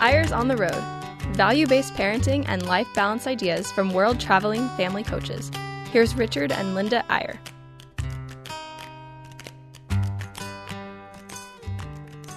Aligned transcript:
Eyres 0.00 0.30
on 0.30 0.48
the 0.48 0.56
Road 0.56 0.84
value 1.34 1.66
based 1.66 1.94
parenting 1.94 2.44
and 2.48 2.66
life 2.66 2.88
balance 2.94 3.26
ideas 3.26 3.70
from 3.72 3.92
world 3.92 4.18
traveling 4.18 4.68
family 4.70 5.02
coaches. 5.02 5.50
Here's 5.90 6.14
Richard 6.14 6.52
and 6.52 6.74
Linda 6.74 7.04
Eyre. 7.10 7.38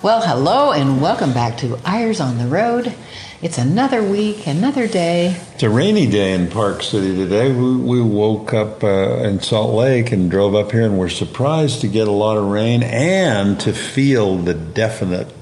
Well, 0.01 0.21
hello 0.21 0.71
and 0.71 1.01
welcome 1.01 1.33
back 1.33 1.57
to 1.57 1.77
Eyres 1.85 2.21
on 2.21 2.37
the 2.37 2.47
Road. 2.47 2.93
It's 3.41 3.57
another 3.57 4.03
week, 4.03 4.47
another 4.47 4.87
day. 4.87 5.37
It's 5.53 5.63
a 5.63 5.69
rainy 5.69 6.07
day 6.07 6.33
in 6.33 6.49
Park 6.49 6.83
City 6.83 7.15
today. 7.15 7.53
We, 7.53 7.75
we 7.77 8.01
woke 8.01 8.53
up 8.53 8.83
uh, 8.83 9.17
in 9.19 9.39
Salt 9.41 9.73
Lake 9.75 10.11
and 10.11 10.29
drove 10.29 10.55
up 10.55 10.71
here 10.71 10.83
and 10.83 10.99
were 10.99 11.09
surprised 11.09 11.81
to 11.81 11.87
get 11.87 12.07
a 12.07 12.11
lot 12.11 12.37
of 12.37 12.45
rain 12.45 12.83
and 12.83 13.59
to 13.61 13.71
feel 13.71 14.37
the 14.37 14.53
definite 14.53 15.38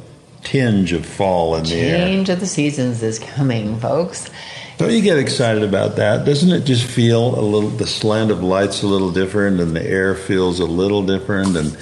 tinge 0.47 0.93
of 0.93 1.05
fall 1.05 1.57
in 1.57 1.65
the 1.65 1.75
air. 1.75 1.97
Change 1.97 2.29
of 2.29 2.39
the 2.39 2.45
seasons 2.45 3.03
is 3.03 3.19
coming, 3.19 3.77
folks. 3.79 4.29
Don't 4.77 4.91
you 4.91 5.01
get 5.01 5.17
excited 5.17 5.61
about 5.61 5.97
that? 5.97 6.25
Doesn't 6.25 6.51
it 6.51 6.63
just 6.63 6.85
feel 6.85 7.37
a 7.37 7.41
little, 7.41 7.69
the 7.69 7.85
slant 7.85 8.31
of 8.31 8.41
light's 8.43 8.81
a 8.81 8.87
little 8.87 9.11
different 9.11 9.59
and 9.59 9.75
the 9.75 9.83
air 9.83 10.15
feels 10.15 10.61
a 10.61 10.65
little 10.65 11.05
different 11.05 11.57
and 11.57 11.77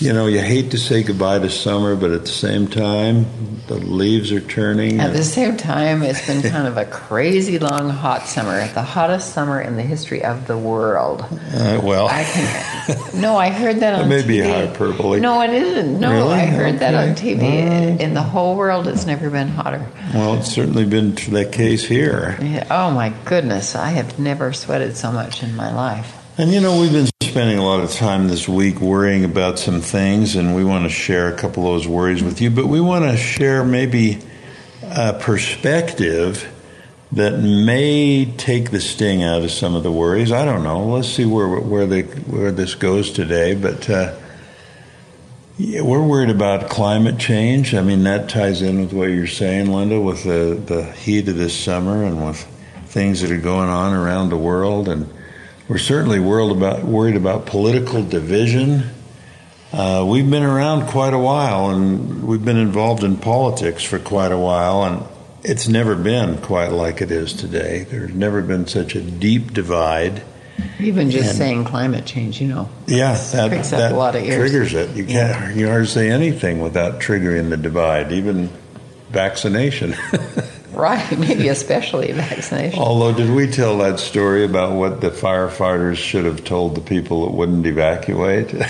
you 0.00 0.12
know, 0.12 0.26
you 0.26 0.40
hate 0.40 0.70
to 0.72 0.78
say 0.78 1.02
goodbye 1.02 1.38
to 1.40 1.50
summer, 1.50 1.96
but 1.96 2.10
at 2.12 2.22
the 2.22 2.28
same 2.28 2.68
time, 2.68 3.26
the 3.66 3.74
leaves 3.76 4.30
are 4.32 4.40
turning. 4.40 5.00
At 5.00 5.12
the 5.12 5.24
same 5.24 5.56
time, 5.56 6.02
it's 6.02 6.24
been 6.26 6.42
kind 6.42 6.66
of 6.66 6.76
a 6.76 6.84
crazy 6.84 7.58
long 7.58 7.90
hot 7.90 8.22
summer, 8.26 8.66
the 8.68 8.82
hottest 8.82 9.32
summer 9.34 9.60
in 9.60 9.76
the 9.76 9.82
history 9.82 10.22
of 10.24 10.46
the 10.46 10.56
world. 10.56 11.22
Uh, 11.52 11.80
well, 11.82 12.08
I 12.08 12.24
can, 12.24 13.20
no, 13.20 13.36
I 13.36 13.50
heard 13.50 13.76
that 13.80 14.00
on 14.00 14.08
may 14.08 14.22
TV. 14.22 14.26
be 14.28 14.40
hyperbole. 14.40 15.20
No, 15.20 15.42
it 15.42 15.50
isn't. 15.50 15.98
No, 16.00 16.12
Really? 16.12 16.34
I 16.34 16.46
heard 16.46 16.78
that 16.78 16.94
on 16.94 17.10
Okay. 17.10 17.34
TV. 17.36 18.00
In 18.00 18.14
the 18.14 18.22
whole 18.22 18.56
world, 18.56 18.86
it's 18.86 19.04
never 19.06 19.28
been 19.30 19.48
hotter. 19.48 19.84
well, 20.14 20.34
it's 20.38 20.52
certainly 20.52 20.84
been 20.84 21.14
the 21.14 21.44
case 21.50 21.84
here. 21.84 22.38
Yeah, 22.40 22.66
Oh 22.70 22.90
my 22.92 23.12
goodness, 23.24 23.74
I 23.74 23.90
have 23.90 24.18
never 24.18 24.52
sweated 24.52 24.96
so 24.96 25.10
much 25.12 25.42
in 25.42 25.56
my 25.56 25.74
life. 25.74 26.14
And 26.38 26.52
you 26.52 26.60
know, 26.60 26.80
we've 26.80 26.92
been 26.92 27.08
spending 27.28 27.58
a 27.58 27.64
lot 27.64 27.80
of 27.80 27.92
time 27.92 28.28
this 28.28 28.48
week 28.48 28.80
worrying 28.80 29.24
about 29.24 29.58
some 29.58 29.82
things, 29.82 30.34
and 30.34 30.54
we 30.54 30.64
want 30.64 30.84
to 30.84 30.88
share 30.88 31.32
a 31.32 31.36
couple 31.36 31.66
of 31.66 31.74
those 31.74 31.86
worries 31.86 32.22
with 32.22 32.40
you. 32.40 32.50
But 32.50 32.66
we 32.66 32.80
want 32.80 33.04
to 33.04 33.16
share 33.16 33.64
maybe 33.64 34.18
a 34.82 35.12
perspective 35.12 36.50
that 37.12 37.38
may 37.38 38.24
take 38.24 38.70
the 38.70 38.80
sting 38.80 39.22
out 39.22 39.42
of 39.42 39.50
some 39.50 39.74
of 39.74 39.82
the 39.82 39.92
worries. 39.92 40.32
I 40.32 40.44
don't 40.44 40.62
know. 40.62 40.86
Let's 40.86 41.08
see 41.08 41.26
where 41.26 41.48
where 41.60 41.86
the 41.86 42.02
where 42.02 42.50
this 42.50 42.74
goes 42.74 43.10
today. 43.10 43.54
But 43.54 43.88
uh, 43.90 44.14
yeah, 45.58 45.82
we're 45.82 46.02
worried 46.02 46.30
about 46.30 46.70
climate 46.70 47.18
change. 47.18 47.74
I 47.74 47.82
mean, 47.82 48.04
that 48.04 48.30
ties 48.30 48.62
in 48.62 48.80
with 48.80 48.92
what 48.94 49.10
you're 49.10 49.26
saying, 49.26 49.70
Linda, 49.70 50.00
with 50.00 50.24
the 50.24 50.60
the 50.64 50.84
heat 50.92 51.28
of 51.28 51.36
this 51.36 51.54
summer 51.54 52.04
and 52.04 52.24
with 52.26 52.42
things 52.86 53.20
that 53.20 53.30
are 53.30 53.40
going 53.40 53.68
on 53.68 53.92
around 53.92 54.30
the 54.30 54.38
world 54.38 54.88
and 54.88 55.12
we're 55.68 55.78
certainly 55.78 56.18
worried 56.20 56.50
about, 56.56 56.84
worried 56.84 57.16
about 57.16 57.46
political 57.46 58.02
division. 58.02 58.84
Uh, 59.72 60.04
we've 60.08 60.28
been 60.30 60.42
around 60.42 60.86
quite 60.88 61.12
a 61.12 61.18
while, 61.18 61.70
and 61.70 62.24
we've 62.26 62.44
been 62.44 62.56
involved 62.56 63.04
in 63.04 63.16
politics 63.16 63.82
for 63.84 63.98
quite 63.98 64.32
a 64.32 64.38
while, 64.38 64.82
and 64.84 65.02
it's 65.44 65.68
never 65.68 65.94
been 65.94 66.38
quite 66.38 66.68
like 66.72 67.02
it 67.02 67.10
is 67.10 67.34
today. 67.34 67.84
There's 67.90 68.14
never 68.14 68.40
been 68.42 68.66
such 68.66 68.94
a 68.94 69.00
deep 69.02 69.52
divide. 69.52 70.22
Even 70.80 71.10
just 71.10 71.28
And- 71.30 71.38
saying 71.38 71.64
climate 71.66 72.04
change, 72.06 72.40
you 72.40 72.48
know. 72.48 72.68
Yeah, 72.86 73.12
that, 73.32 73.50
Pricks 73.50 73.72
up 73.72 73.78
that 73.78 73.92
a 73.92 73.96
lot 73.96 74.16
of 74.16 74.24
ears. 74.24 74.50
triggers 74.50 74.74
it. 74.74 74.96
You 74.96 75.04
can't 75.04 75.54
you 75.54 75.68
hardly 75.68 75.86
say 75.86 76.10
anything 76.10 76.60
without 76.60 76.98
triggering 77.00 77.50
the 77.50 77.56
divide, 77.56 78.10
even 78.10 78.48
vaccination. 79.10 79.94
Right, 80.78 81.18
maybe 81.18 81.48
especially 81.48 82.12
vaccination. 82.12 82.78
Although, 82.78 83.12
did 83.12 83.30
we 83.34 83.48
tell 83.48 83.78
that 83.78 83.98
story 83.98 84.44
about 84.44 84.74
what 84.74 85.00
the 85.00 85.10
firefighters 85.10 85.96
should 85.96 86.24
have 86.24 86.44
told 86.44 86.76
the 86.76 86.80
people 86.80 87.26
that 87.26 87.32
wouldn't 87.32 87.66
evacuate? 87.66 88.54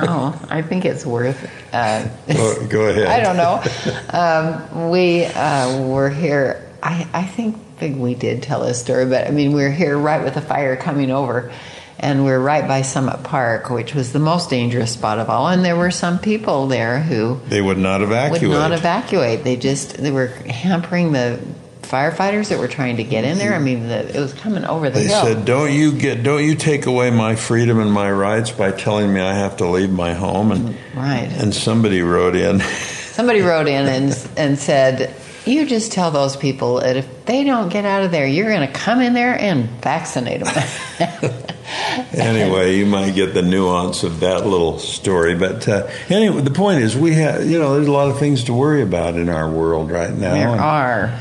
Oh, 0.00 0.40
I 0.48 0.62
think 0.62 0.86
it's 0.86 1.04
worth. 1.04 1.50
Uh, 1.70 2.08
go, 2.26 2.66
go 2.66 2.88
ahead. 2.88 3.08
I 3.08 3.20
don't 3.20 3.36
know. 3.36 3.62
Um, 4.08 4.90
we 4.90 5.26
uh, 5.26 5.86
were 5.86 6.08
here. 6.08 6.66
I, 6.82 7.06
I 7.12 7.24
think 7.24 7.58
we 7.98 8.14
did 8.14 8.42
tell 8.42 8.62
a 8.62 8.72
story, 8.72 9.04
but 9.04 9.26
I 9.26 9.30
mean, 9.30 9.52
we 9.52 9.62
were 9.62 9.70
here 9.70 9.98
right 9.98 10.24
with 10.24 10.32
the 10.32 10.40
fire 10.40 10.76
coming 10.76 11.10
over, 11.10 11.52
and 11.98 12.24
we 12.24 12.30
are 12.32 12.40
right 12.40 12.66
by 12.66 12.82
Summit 12.82 13.22
Park, 13.22 13.70
which 13.70 13.94
was 13.94 14.12
the 14.12 14.18
most 14.18 14.50
dangerous 14.50 14.92
spot 14.92 15.18
of 15.18 15.28
all. 15.30 15.48
And 15.48 15.64
there 15.64 15.76
were 15.76 15.90
some 15.90 16.18
people 16.18 16.66
there 16.66 16.98
who 17.00 17.40
They 17.48 17.62
would 17.62 17.78
not 17.78 18.02
evacuate. 18.02 18.42
would 18.42 18.50
not 18.50 18.72
evacuate. 18.72 19.44
They 19.44 19.56
just 19.56 19.96
they 19.98 20.10
were 20.10 20.26
hampering 20.28 21.12
the 21.12 21.38
firefighters 21.82 22.48
that 22.48 22.58
were 22.58 22.68
trying 22.68 22.96
to 22.96 23.04
get 23.04 23.24
in 23.24 23.36
there. 23.38 23.54
I 23.54 23.58
mean, 23.58 23.88
the, 23.88 24.16
it 24.16 24.18
was 24.18 24.32
coming 24.32 24.64
over 24.64 24.88
the 24.88 25.00
They 25.00 25.06
hill. 25.08 25.24
said, 25.24 25.44
"Don't 25.44 25.72
you 25.72 25.92
get? 25.92 26.22
Don't 26.22 26.42
you 26.44 26.54
take 26.54 26.86
away 26.86 27.10
my 27.10 27.36
freedom 27.36 27.78
and 27.78 27.92
my 27.92 28.10
rights 28.10 28.50
by 28.50 28.72
telling 28.72 29.12
me 29.12 29.20
I 29.20 29.34
have 29.34 29.58
to 29.58 29.66
leave 29.68 29.90
my 29.90 30.14
home?" 30.14 30.52
And 30.52 30.76
right. 30.96 31.28
and 31.30 31.54
somebody 31.54 32.00
wrote 32.02 32.34
in, 32.34 32.60
Somebody 32.60 33.40
wrote 33.42 33.68
in 33.68 33.86
and 33.86 34.28
and 34.38 34.58
said, 34.58 35.14
"You 35.44 35.66
just 35.66 35.92
tell 35.92 36.10
those 36.10 36.34
people 36.36 36.80
that 36.80 36.96
if 36.96 37.26
they 37.26 37.44
don't 37.44 37.68
get 37.68 37.84
out 37.84 38.04
of 38.04 38.10
there, 38.10 38.26
you're 38.26 38.48
going 38.48 38.66
to 38.66 38.72
come 38.72 39.00
in 39.02 39.12
there 39.12 39.38
and 39.38 39.68
vaccinate 39.82 40.42
them." 40.42 41.32
anyway, 42.12 42.76
you 42.76 42.86
might 42.86 43.14
get 43.14 43.34
the 43.34 43.42
nuance 43.42 44.02
of 44.02 44.20
that 44.20 44.46
little 44.46 44.78
story. 44.78 45.34
But 45.34 45.68
uh, 45.68 45.88
anyway, 46.08 46.42
the 46.42 46.50
point 46.50 46.82
is, 46.82 46.96
we 46.96 47.14
have 47.14 47.44
you 47.48 47.58
know, 47.58 47.74
there's 47.74 47.88
a 47.88 47.92
lot 47.92 48.08
of 48.08 48.18
things 48.18 48.44
to 48.44 48.54
worry 48.54 48.82
about 48.82 49.14
in 49.14 49.28
our 49.28 49.50
world 49.50 49.90
right 49.90 50.10
now. 50.12 50.34
there 50.34 50.48
And- 50.48 50.60
are. 50.60 51.20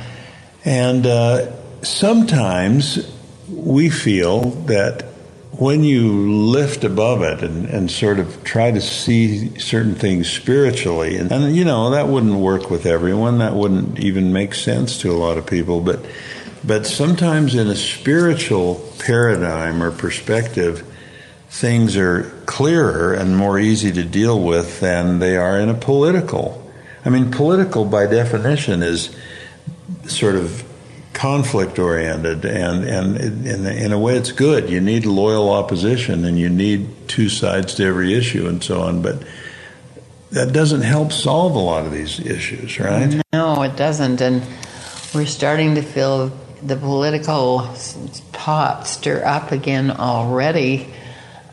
And 0.63 1.07
uh, 1.07 1.51
sometimes 1.81 3.12
we 3.50 3.90
feel 3.90 4.41
that 4.68 5.03
when 5.53 5.84
you 5.84 6.31
lift 6.31 6.84
above 6.84 7.22
it 7.22 7.44
and, 7.44 7.66
and 7.68 7.91
sort 7.91 8.19
of 8.19 8.44
try 8.44 8.72
to 8.72 8.81
see 8.81 9.57
certain 9.59 9.96
things 9.96 10.30
spiritually, 10.31 11.18
and, 11.18 11.31
and 11.31 11.56
you 11.56 11.66
know, 11.66 11.90
that 11.91 12.07
wouldn't 12.07 12.35
work 12.35 12.69
with 12.69 12.85
everyone, 12.85 13.40
that 13.40 13.53
wouldn't 13.53 14.00
even 14.00 14.31
make 14.34 14.53
sense 14.56 14.97
to 15.00 15.12
a 15.12 15.13
lot 15.18 15.38
of 15.38 15.46
people, 15.46 15.81
but, 15.81 16.00
but 16.63 16.85
sometimes 16.85 17.55
in 17.55 17.67
a 17.67 17.75
spiritual 17.75 18.75
paradigm 18.99 19.81
or 19.81 19.91
perspective, 19.91 20.85
things 21.49 21.97
are 21.97 22.23
clearer 22.45 23.13
and 23.13 23.35
more 23.35 23.59
easy 23.59 23.91
to 23.91 24.03
deal 24.03 24.41
with 24.41 24.79
than 24.79 25.19
they 25.19 25.35
are 25.38 25.59
in 25.59 25.69
a 25.69 25.73
political. 25.73 26.71
I 27.03 27.09
mean, 27.09 27.31
political 27.31 27.85
by 27.85 28.05
definition 28.05 28.83
is 28.83 29.16
sort 30.05 30.35
of 30.35 30.63
conflict 31.13 31.77
oriented 31.77 32.45
and 32.45 32.85
and 32.85 33.45
in, 33.45 33.66
in 33.66 33.91
a 33.91 34.00
way 34.00 34.16
it's 34.16 34.31
good. 34.31 34.69
You 34.69 34.79
need 34.79 35.05
loyal 35.05 35.50
opposition 35.50 36.23
and 36.25 36.39
you 36.39 36.50
need 36.50 37.09
two 37.09 37.27
sides 37.27 37.75
to 37.75 37.85
every 37.85 38.13
issue 38.13 38.47
and 38.47 38.63
so 38.63 38.81
on 38.81 39.01
but 39.01 39.21
that 40.31 40.53
doesn't 40.53 40.81
help 40.81 41.11
solve 41.11 41.55
a 41.55 41.59
lot 41.59 41.85
of 41.85 41.91
these 41.91 42.19
issues 42.19 42.79
right? 42.79 43.21
No, 43.33 43.61
it 43.63 43.75
doesn't, 43.75 44.21
and 44.21 44.41
we're 45.13 45.25
starting 45.25 45.75
to 45.75 45.81
feel 45.81 46.31
the 46.63 46.75
political 46.75 47.69
pot 48.31 48.88
stir 48.88 49.23
up 49.25 49.51
again 49.51 49.91
already. 49.91 50.94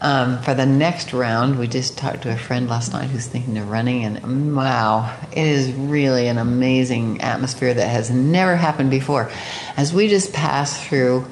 Um, 0.01 0.41
for 0.43 0.55
the 0.55 0.67
next 0.67 1.13
round, 1.13 1.59
we 1.59 1.67
just 1.67 1.99
talked 1.99 2.23
to 2.23 2.33
a 2.33 2.37
friend 2.37 2.69
last 2.69 2.93
night 2.93 3.11
who's 3.11 3.27
thinking 3.27 3.59
of 3.59 3.69
running, 3.69 4.05
and 4.05 4.55
wow, 4.55 5.13
it 5.33 5.39
is 5.39 5.73
really 5.73 6.29
an 6.29 6.39
amazing 6.39 7.21
atmosphere 7.21 7.75
that 7.75 7.89
has 7.89 8.09
never 8.09 8.55
happened 8.55 8.91
before. 8.91 9.29
As 9.77 9.93
we 9.93 10.07
just 10.07 10.33
passed 10.33 10.81
through, 10.81 11.27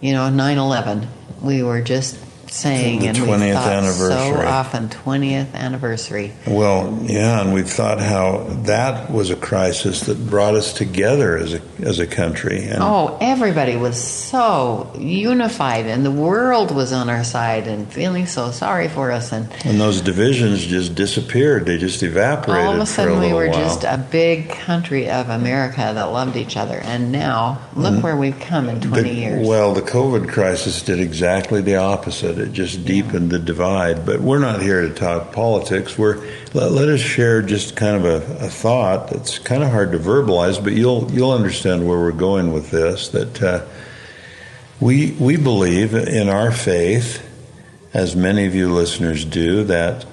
you 0.00 0.12
know, 0.12 0.30
9 0.30 0.58
11, 0.58 1.06
we 1.42 1.62
were 1.62 1.80
just 1.80 2.18
saying, 2.52 3.00
The 3.00 3.06
and 3.08 3.16
20th 3.18 3.52
thought 3.54 3.64
so 3.64 3.70
anniversary. 4.10 4.46
often, 4.46 4.88
20th 4.88 5.54
anniversary. 5.54 6.32
well 6.46 6.98
yeah 7.02 7.40
and 7.40 7.52
we've 7.54 7.68
thought 7.70 7.98
how 8.00 8.44
that 8.64 9.10
was 9.10 9.30
a 9.30 9.36
crisis 9.36 10.02
that 10.02 10.18
brought 10.28 10.54
us 10.54 10.72
together 10.72 11.36
as 11.38 11.54
a 11.54 11.60
as 11.82 11.98
a 11.98 12.06
country 12.06 12.64
and 12.64 12.82
Oh, 12.82 13.16
everybody 13.20 13.76
was 13.76 14.00
so 14.02 14.92
unified, 14.98 15.86
and 15.86 16.04
the 16.04 16.10
world 16.10 16.74
was 16.74 16.92
on 16.92 17.08
our 17.08 17.24
side 17.24 17.66
and 17.66 17.90
feeling 17.92 18.26
so 18.26 18.50
sorry 18.50 18.88
for 18.88 19.10
us. 19.12 19.32
And 19.32 19.48
and 19.64 19.80
those 19.80 20.00
divisions 20.00 20.64
just 20.66 20.94
disappeared 20.94 21.66
they 21.66 21.78
just 21.78 22.02
evaporated 22.02 22.66
all 22.66 22.74
of 22.74 22.80
a 22.80 22.86
for 22.86 22.92
a 22.92 22.94
sudden, 22.94 23.20
we 23.20 23.32
were 23.32 23.48
while. 23.48 23.58
just 23.58 23.84
a 23.84 23.98
big 24.10 24.48
country 24.50 25.08
of 25.10 25.28
America 25.28 25.92
that 25.94 26.04
loved 26.04 26.36
each 26.36 26.56
other. 26.56 26.78
And 26.78 27.12
now, 27.12 27.60
look 27.74 27.94
mm-hmm. 27.94 28.02
where 28.02 28.16
we've 28.16 28.38
come 28.40 28.68
in 28.68 28.80
20 28.80 29.02
The- 29.02 29.14
years. 29.14 29.46
Well, 29.46 29.72
the 29.74 29.82
COVID 29.82 30.28
crisis 30.28 30.82
did 30.82 31.00
exactly 31.00 31.60
the 31.60 31.76
opposite. 31.76 32.38
It 32.42 32.52
just 32.52 32.84
deepened 32.84 33.30
the 33.30 33.38
divide. 33.38 34.04
But 34.04 34.20
we're 34.20 34.38
not 34.38 34.60
here 34.60 34.82
to 34.82 34.92
talk 34.92 35.32
politics. 35.32 35.96
We're 35.96 36.16
let, 36.52 36.72
let 36.72 36.88
us 36.88 37.00
share 37.00 37.40
just 37.42 37.76
kind 37.76 37.96
of 37.96 38.04
a, 38.04 38.44
a 38.44 38.48
thought 38.48 39.08
that's 39.08 39.38
kind 39.38 39.62
of 39.62 39.70
hard 39.70 39.92
to 39.92 39.98
verbalize, 39.98 40.62
but 40.62 40.72
you'll 40.72 41.10
you'll 41.12 41.32
understand 41.32 41.86
where 41.86 41.98
we're 41.98 42.12
going 42.12 42.52
with 42.52 42.70
this. 42.70 43.08
That 43.08 43.42
uh, 43.42 43.64
we 44.80 45.12
we 45.12 45.36
believe 45.36 45.94
in 45.94 46.28
our 46.28 46.52
faith, 46.52 47.24
as 47.94 48.16
many 48.16 48.46
of 48.46 48.54
you 48.54 48.72
listeners 48.72 49.24
do, 49.24 49.64
that 49.64 50.04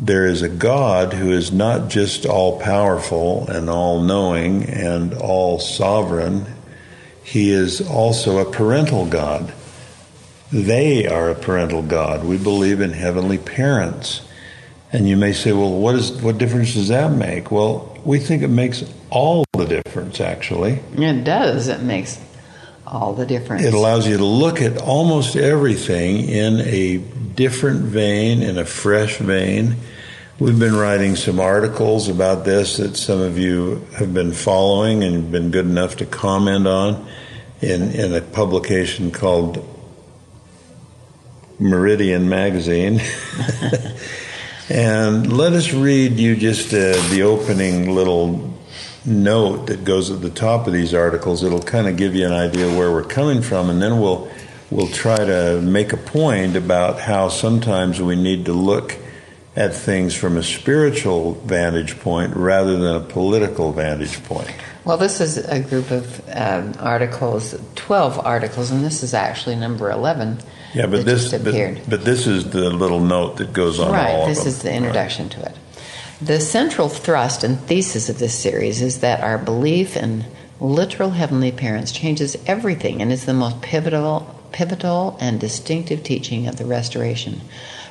there 0.00 0.26
is 0.26 0.42
a 0.42 0.48
God 0.48 1.12
who 1.12 1.32
is 1.32 1.50
not 1.50 1.90
just 1.90 2.24
all 2.24 2.60
powerful 2.60 3.48
and 3.48 3.68
all 3.68 4.00
knowing 4.00 4.64
and 4.64 5.12
all 5.14 5.58
sovereign, 5.58 6.46
he 7.24 7.50
is 7.50 7.80
also 7.80 8.38
a 8.38 8.50
parental 8.50 9.06
God. 9.06 9.52
They 10.52 11.06
are 11.06 11.30
a 11.30 11.34
parental 11.34 11.82
God. 11.82 12.24
We 12.24 12.38
believe 12.38 12.80
in 12.80 12.92
heavenly 12.92 13.38
parents. 13.38 14.22
And 14.90 15.06
you 15.06 15.16
may 15.16 15.34
say, 15.34 15.52
well, 15.52 15.70
what, 15.70 15.94
is, 15.96 16.12
what 16.22 16.38
difference 16.38 16.72
does 16.74 16.88
that 16.88 17.12
make? 17.12 17.50
Well, 17.50 17.98
we 18.04 18.18
think 18.18 18.42
it 18.42 18.48
makes 18.48 18.82
all 19.10 19.44
the 19.52 19.66
difference, 19.66 20.20
actually. 20.20 20.80
It 20.96 21.24
does. 21.24 21.68
It 21.68 21.82
makes 21.82 22.18
all 22.86 23.12
the 23.12 23.26
difference. 23.26 23.64
It 23.64 23.74
allows 23.74 24.06
you 24.08 24.16
to 24.16 24.24
look 24.24 24.62
at 24.62 24.78
almost 24.78 25.36
everything 25.36 26.28
in 26.28 26.60
a 26.60 26.96
different 26.96 27.80
vein, 27.80 28.42
in 28.42 28.56
a 28.56 28.64
fresh 28.64 29.18
vein. 29.18 29.76
We've 30.38 30.58
been 30.58 30.76
writing 30.76 31.16
some 31.16 31.40
articles 31.40 32.08
about 32.08 32.46
this 32.46 32.78
that 32.78 32.96
some 32.96 33.20
of 33.20 33.38
you 33.38 33.86
have 33.96 34.14
been 34.14 34.32
following 34.32 35.02
and 35.02 35.30
been 35.30 35.50
good 35.50 35.66
enough 35.66 35.96
to 35.96 36.06
comment 36.06 36.66
on 36.66 37.06
in, 37.60 37.90
in 37.90 38.14
a 38.14 38.22
publication 38.22 39.10
called 39.10 39.62
Meridian 41.58 42.28
Magazine. 42.28 43.00
and 44.70 45.32
let 45.32 45.52
us 45.52 45.72
read 45.72 46.18
you 46.18 46.36
just 46.36 46.72
uh, 46.72 46.92
the 47.10 47.22
opening 47.22 47.94
little 47.94 48.54
note 49.04 49.66
that 49.66 49.84
goes 49.84 50.10
at 50.10 50.20
the 50.20 50.30
top 50.30 50.66
of 50.66 50.72
these 50.72 50.94
articles. 50.94 51.42
It'll 51.42 51.62
kind 51.62 51.88
of 51.88 51.96
give 51.96 52.14
you 52.14 52.26
an 52.26 52.32
idea 52.32 52.68
where 52.68 52.92
we're 52.92 53.04
coming 53.04 53.42
from, 53.42 53.70
and 53.70 53.80
then 53.80 54.00
we'll 54.00 54.30
we'll 54.70 54.88
try 54.88 55.16
to 55.16 55.60
make 55.62 55.92
a 55.92 55.96
point 55.96 56.56
about 56.56 57.00
how 57.00 57.28
sometimes 57.28 58.00
we 58.00 58.16
need 58.16 58.44
to 58.46 58.52
look 58.52 58.96
at 59.56 59.74
things 59.74 60.14
from 60.14 60.36
a 60.36 60.42
spiritual 60.42 61.32
vantage 61.32 61.98
point 61.98 62.36
rather 62.36 62.76
than 62.76 62.94
a 62.94 63.00
political 63.00 63.72
vantage 63.72 64.22
point. 64.24 64.54
Well, 64.84 64.96
this 64.96 65.20
is 65.20 65.36
a 65.38 65.60
group 65.60 65.90
of 65.90 66.22
um, 66.32 66.74
articles, 66.78 67.58
12 67.74 68.24
articles, 68.24 68.70
and 68.70 68.84
this 68.84 69.02
is 69.02 69.14
actually 69.14 69.56
number 69.56 69.90
11. 69.90 70.38
Yeah, 70.74 70.86
but 70.86 71.04
this 71.04 71.32
but, 71.32 71.44
but, 71.88 72.04
this 72.04 72.26
is 72.26 72.50
the 72.50 72.70
little 72.70 73.00
note 73.00 73.38
that 73.38 73.52
goes 73.52 73.80
on 73.80 73.90
right, 73.90 74.26
this 74.26 74.44
is 74.44 74.62
the 74.62 74.72
introduction 74.72 75.26
right. 75.28 75.32
to 75.32 75.46
it. 75.46 75.56
The 76.20 76.40
central 76.40 76.88
thrust 76.88 77.44
and 77.44 77.58
thesis 77.60 78.08
of 78.08 78.18
this 78.18 78.38
series 78.38 78.82
is 78.82 79.00
that 79.00 79.20
our 79.20 79.38
belief 79.38 79.96
in 79.96 80.24
literal 80.60 81.10
heavenly 81.10 81.52
parents 81.52 81.92
changes 81.92 82.36
everything 82.46 83.00
and 83.00 83.12
is 83.12 83.24
the 83.24 83.34
most 83.34 83.62
pivotal 83.62 84.34
pivotal 84.50 85.16
and 85.20 85.38
distinctive 85.38 86.02
teaching 86.02 86.46
of 86.48 86.56
the 86.56 86.64
restoration 86.64 87.40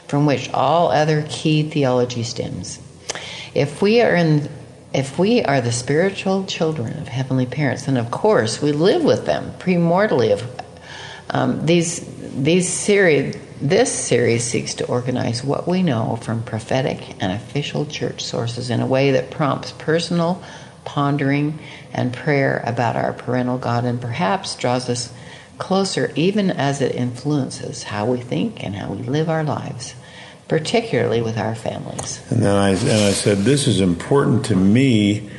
from 0.08 0.26
which 0.26 0.50
all 0.54 0.92
other 0.92 1.26
key 1.30 1.64
theology 1.64 2.24
stems. 2.24 2.80
If 3.54 3.82
we 3.82 4.02
are 4.02 4.16
in 4.16 4.50
if 4.94 5.20
we 5.20 5.44
are 5.44 5.62
the 5.62 5.72
spiritual 5.72 6.46
children 6.46 6.98
of 6.98 7.08
heavenly 7.08 7.46
parents, 7.46 7.86
then 7.86 7.98
of 7.98 8.10
course 8.10 8.62
we 8.62 8.72
live 8.72 9.04
with 9.04 9.26
them 9.26 9.52
premortally. 9.60 10.32
Of 10.32 10.67
um, 11.30 11.66
these 11.66 12.06
these 12.36 12.70
series, 12.70 13.36
this 13.60 13.92
series 13.92 14.44
seeks 14.44 14.76
to 14.76 14.86
organize 14.86 15.44
what 15.44 15.68
we 15.68 15.84
know 15.84 16.18
from 16.18 16.44
prophetic 16.44 17.22
and 17.22 17.32
official 17.32 17.86
church 17.86 18.24
sources 18.24 18.70
in 18.70 18.80
a 18.80 18.86
way 18.86 19.12
that 19.12 19.32
prompts 19.32 19.72
personal 19.74 20.42
pondering 20.86 21.60
and 21.92 22.14
prayer 22.14 22.64
about 22.66 22.96
our 22.96 23.12
parental 23.12 23.58
God, 23.58 23.84
and 23.84 24.00
perhaps 24.00 24.56
draws 24.56 24.90
us 24.90 25.14
closer, 25.58 26.12
even 26.16 26.52
as 26.52 26.82
it 26.82 26.96
influences 26.96 27.84
how 27.84 28.06
we 28.06 28.20
think 28.20 28.64
and 28.64 28.76
how 28.76 28.92
we 28.92 29.04
live 29.04 29.30
our 29.30 29.44
lives 29.44 29.96
particularly 30.48 31.22
with 31.22 31.38
our 31.38 31.56
families. 31.56 32.22
And 32.32 32.42
then 32.42 32.56
I 32.56 32.70
and 32.70 32.90
I 32.90 33.12
said, 33.12 33.40
this 33.40 33.68
is 33.68 33.82
important 33.82 34.46
to 34.46 34.56
me 34.56 35.30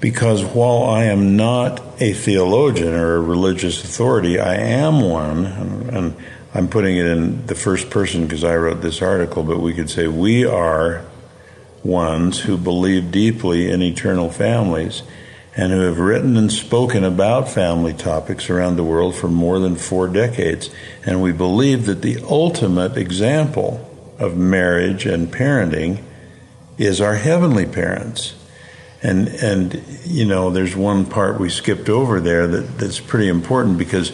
because 0.00 0.44
while 0.44 0.84
I 0.84 1.04
am 1.04 1.36
not 1.36 1.80
a 2.00 2.12
theologian 2.12 2.94
or 2.94 3.16
a 3.16 3.20
religious 3.20 3.82
authority, 3.82 4.38
I 4.38 4.56
am 4.56 5.00
one, 5.00 5.46
and, 5.46 6.16
I'm 6.54 6.68
putting 6.68 6.96
it 6.96 7.04
in 7.04 7.44
the 7.46 7.54
first 7.54 7.90
person 7.90 8.22
because 8.22 8.42
I 8.42 8.56
wrote 8.56 8.80
this 8.80 9.02
article, 9.02 9.42
but 9.42 9.60
we 9.60 9.74
could 9.74 9.90
say 9.90 10.08
we 10.08 10.46
are 10.46 11.04
ones 11.84 12.40
who 12.40 12.56
believe 12.56 13.10
deeply 13.10 13.70
in 13.70 13.82
eternal 13.82 14.30
families 14.30 15.02
and 15.54 15.70
who 15.70 15.80
have 15.80 15.98
written 15.98 16.36
and 16.36 16.50
spoken 16.50 17.04
about 17.04 17.50
family 17.50 17.92
topics 17.92 18.48
around 18.48 18.76
the 18.76 18.84
world 18.84 19.14
for 19.14 19.28
more 19.28 19.58
than 19.58 19.76
four 19.76 20.08
decades. 20.08 20.70
And 21.04 21.20
we 21.20 21.32
believe 21.32 21.84
that 21.86 22.00
the 22.00 22.22
ultimate 22.22 22.96
example 22.96 23.86
of 24.18 24.36
marriage 24.36 25.04
and 25.04 25.28
parenting 25.28 26.02
is 26.78 27.02
our 27.02 27.16
heavenly 27.16 27.66
parents. 27.66 28.34
And 29.06 29.28
and 29.28 29.84
you 30.04 30.24
know, 30.24 30.50
there's 30.50 30.74
one 30.74 31.06
part 31.06 31.38
we 31.38 31.48
skipped 31.48 31.88
over 31.88 32.20
there 32.20 32.48
that, 32.48 32.76
that's 32.76 32.98
pretty 32.98 33.28
important 33.28 33.78
because 33.78 34.10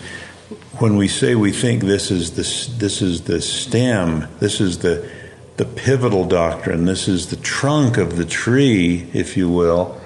when 0.81 0.99
we 0.99 1.09
say 1.09 1.35
we 1.35 1.51
think 1.51 1.83
this 1.83 2.11
is 2.11 2.33
the 2.33 2.77
this 2.79 3.01
is 3.01 3.23
the 3.23 3.41
stem, 3.41 4.29
this 4.39 4.61
is 4.61 4.81
the 4.81 5.11
the 5.57 5.65
pivotal 5.65 6.27
doctrine, 6.27 6.85
this 6.85 7.09
is 7.09 7.29
the 7.29 7.37
trunk 7.37 7.97
of 7.97 8.17
the 8.17 8.27
tree, 8.27 9.09
if 9.15 9.35
you 9.35 9.49
will, 9.49 9.99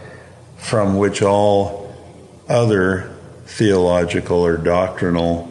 from 0.56 0.96
which 0.96 1.20
all 1.20 1.92
other 2.48 3.12
theological 3.44 4.38
or 4.38 4.56
doctrinal 4.56 5.50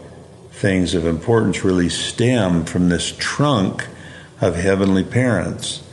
things 0.51 0.93
of 0.93 1.05
importance 1.05 1.65
really 1.65 1.89
stem 1.89 2.63
from 2.63 2.87
this 2.87 3.13
trunk 3.17 3.85
of 4.39 4.55
heavenly 4.55 5.03
parents. 5.03 5.83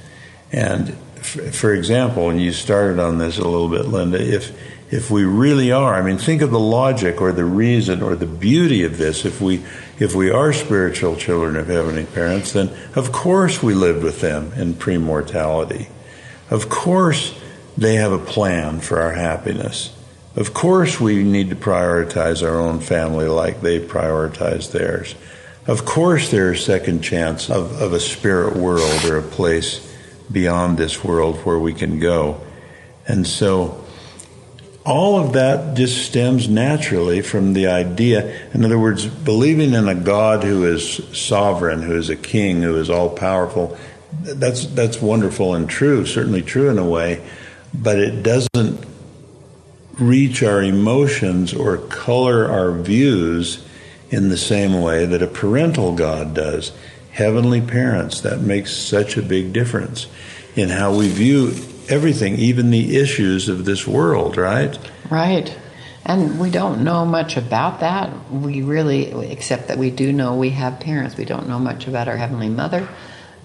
And 0.52 0.96
for 1.22 1.72
example, 1.72 2.30
and 2.30 2.40
you 2.40 2.52
started 2.52 2.98
on 2.98 3.18
this 3.18 3.38
a 3.38 3.44
little 3.44 3.68
bit, 3.68 3.86
Linda, 3.86 4.20
if 4.20 4.52
if 4.92 5.10
we 5.10 5.24
really 5.24 5.72
are, 5.72 5.94
I 5.94 6.02
mean, 6.02 6.18
think 6.18 6.42
of 6.42 6.50
the 6.50 6.60
logic 6.60 7.22
or 7.22 7.32
the 7.32 7.46
reason 7.46 8.02
or 8.02 8.14
the 8.14 8.26
beauty 8.26 8.84
of 8.84 8.98
this. 8.98 9.24
If 9.24 9.40
we 9.40 9.64
if 9.98 10.14
we 10.14 10.30
are 10.30 10.52
spiritual 10.52 11.16
children 11.16 11.56
of 11.56 11.68
heavenly 11.68 12.04
parents, 12.04 12.52
then 12.52 12.70
of 12.94 13.10
course 13.10 13.62
we 13.62 13.72
lived 13.72 14.02
with 14.02 14.20
them 14.20 14.52
in 14.54 14.74
premortality. 14.74 15.88
Of 16.50 16.68
course 16.68 17.38
they 17.78 17.94
have 17.94 18.12
a 18.12 18.18
plan 18.18 18.80
for 18.80 19.00
our 19.00 19.12
happiness. 19.12 19.96
Of 20.36 20.52
course 20.52 21.00
we 21.00 21.22
need 21.22 21.50
to 21.50 21.56
prioritize 21.56 22.46
our 22.46 22.60
own 22.60 22.80
family 22.80 23.28
like 23.28 23.62
they 23.62 23.80
prioritize 23.80 24.72
theirs. 24.72 25.14
Of 25.66 25.84
course, 25.84 26.30
there 26.30 26.50
are 26.50 26.56
second 26.56 27.02
chance 27.02 27.48
of, 27.48 27.80
of 27.80 27.92
a 27.92 28.00
spirit 28.00 28.56
world 28.56 29.04
or 29.04 29.18
a 29.18 29.22
place 29.22 29.91
beyond 30.32 30.78
this 30.78 31.04
world 31.04 31.36
where 31.38 31.58
we 31.58 31.74
can 31.74 31.98
go. 31.98 32.40
And 33.06 33.26
so 33.26 33.84
all 34.84 35.20
of 35.20 35.34
that 35.34 35.76
just 35.76 36.04
stems 36.06 36.48
naturally 36.48 37.20
from 37.22 37.52
the 37.52 37.68
idea, 37.68 38.50
in 38.52 38.64
other 38.64 38.78
words, 38.78 39.06
believing 39.06 39.74
in 39.74 39.88
a 39.88 39.94
God 39.94 40.42
who 40.42 40.64
is 40.64 41.00
sovereign, 41.16 41.82
who 41.82 41.96
is 41.96 42.10
a 42.10 42.16
king, 42.16 42.62
who 42.62 42.76
is 42.76 42.90
all 42.90 43.08
powerful. 43.08 43.76
That's 44.22 44.66
that's 44.66 45.00
wonderful 45.00 45.54
and 45.54 45.68
true, 45.68 46.04
certainly 46.04 46.42
true 46.42 46.68
in 46.68 46.78
a 46.78 46.88
way, 46.88 47.24
but 47.72 47.98
it 47.98 48.22
doesn't 48.22 48.84
reach 49.98 50.42
our 50.42 50.62
emotions 50.62 51.54
or 51.54 51.78
color 51.78 52.50
our 52.50 52.72
views 52.72 53.64
in 54.10 54.28
the 54.28 54.36
same 54.36 54.82
way 54.82 55.06
that 55.06 55.22
a 55.22 55.26
parental 55.26 55.94
God 55.94 56.34
does. 56.34 56.72
Heavenly 57.12 57.60
parents, 57.60 58.20
that 58.22 58.40
makes 58.40 58.72
such 58.72 59.16
a 59.16 59.22
big 59.22 59.52
difference 59.52 60.06
in 60.56 60.70
how 60.70 60.94
we 60.94 61.08
view 61.08 61.54
everything, 61.88 62.36
even 62.36 62.70
the 62.70 62.96
issues 62.96 63.48
of 63.48 63.64
this 63.64 63.86
world, 63.86 64.36
right? 64.36 64.78
Right. 65.10 65.56
And 66.04 66.40
we 66.40 66.50
don't 66.50 66.82
know 66.82 67.04
much 67.04 67.36
about 67.36 67.80
that. 67.80 68.30
We 68.30 68.62
really, 68.62 69.12
except 69.30 69.68
that 69.68 69.78
we 69.78 69.90
do 69.90 70.12
know 70.12 70.36
we 70.36 70.50
have 70.50 70.80
parents. 70.80 71.16
We 71.16 71.24
don't 71.24 71.48
know 71.48 71.58
much 71.58 71.86
about 71.86 72.08
our 72.08 72.16
Heavenly 72.16 72.48
Mother. 72.48 72.88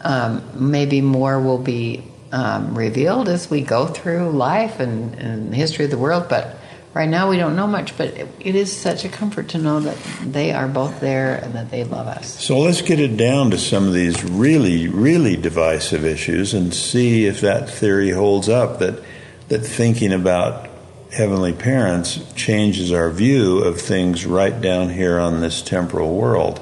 Um, 0.02 0.44
maybe 0.56 1.02
more 1.02 1.40
will 1.40 1.58
be 1.58 2.04
um, 2.32 2.78
revealed 2.78 3.30
as 3.30 3.50
we 3.50 3.62
go 3.62 3.86
through 3.88 4.32
life 4.32 4.80
and, 4.80 5.14
and 5.16 5.54
history 5.54 5.86
of 5.86 5.92
the 5.92 5.98
world, 5.98 6.28
but 6.30 6.58
right 6.98 7.10
now 7.10 7.30
we 7.30 7.38
don't 7.38 7.56
know 7.56 7.68
much, 7.68 7.96
but 7.98 8.10
it, 8.10 8.56
is 8.56 8.76
such 8.76 9.06
a 9.06 9.10
comfort 9.10 9.50
to 9.50 9.58
know 9.58 9.80
that 9.80 9.98
they 10.24 10.52
are 10.52 10.68
both 10.68 11.00
there 11.00 11.36
and 11.36 11.54
that 11.54 11.70
they 11.70 11.84
love 11.84 12.08
us. 12.08 12.44
So 12.44 12.60
let's 12.60 12.82
get 12.82 13.00
it 13.00 13.16
down 13.16 13.52
to 13.52 13.58
some 13.58 13.88
of 13.88 13.94
these 13.94 14.24
really, 14.24 14.88
really 14.88 15.36
divisive 15.36 16.04
issues 16.04 16.54
and 16.54 16.74
see 16.74 17.26
if 17.26 17.42
that 17.42 17.70
theory 17.70 18.10
holds 18.10 18.50
up. 18.50 18.80
That 18.80 19.04
that 19.48 19.60
thinking 19.60 20.12
about 20.12 20.68
heavenly 21.12 21.54
parents 21.54 22.20
changes 22.34 22.92
our 22.92 23.10
view 23.10 23.60
of 23.60 23.80
things 23.80 24.26
right 24.26 24.60
down 24.60 24.90
here 24.90 25.20
on 25.20 25.40
this 25.40 25.62
temporal 25.62 26.16
world. 26.16 26.60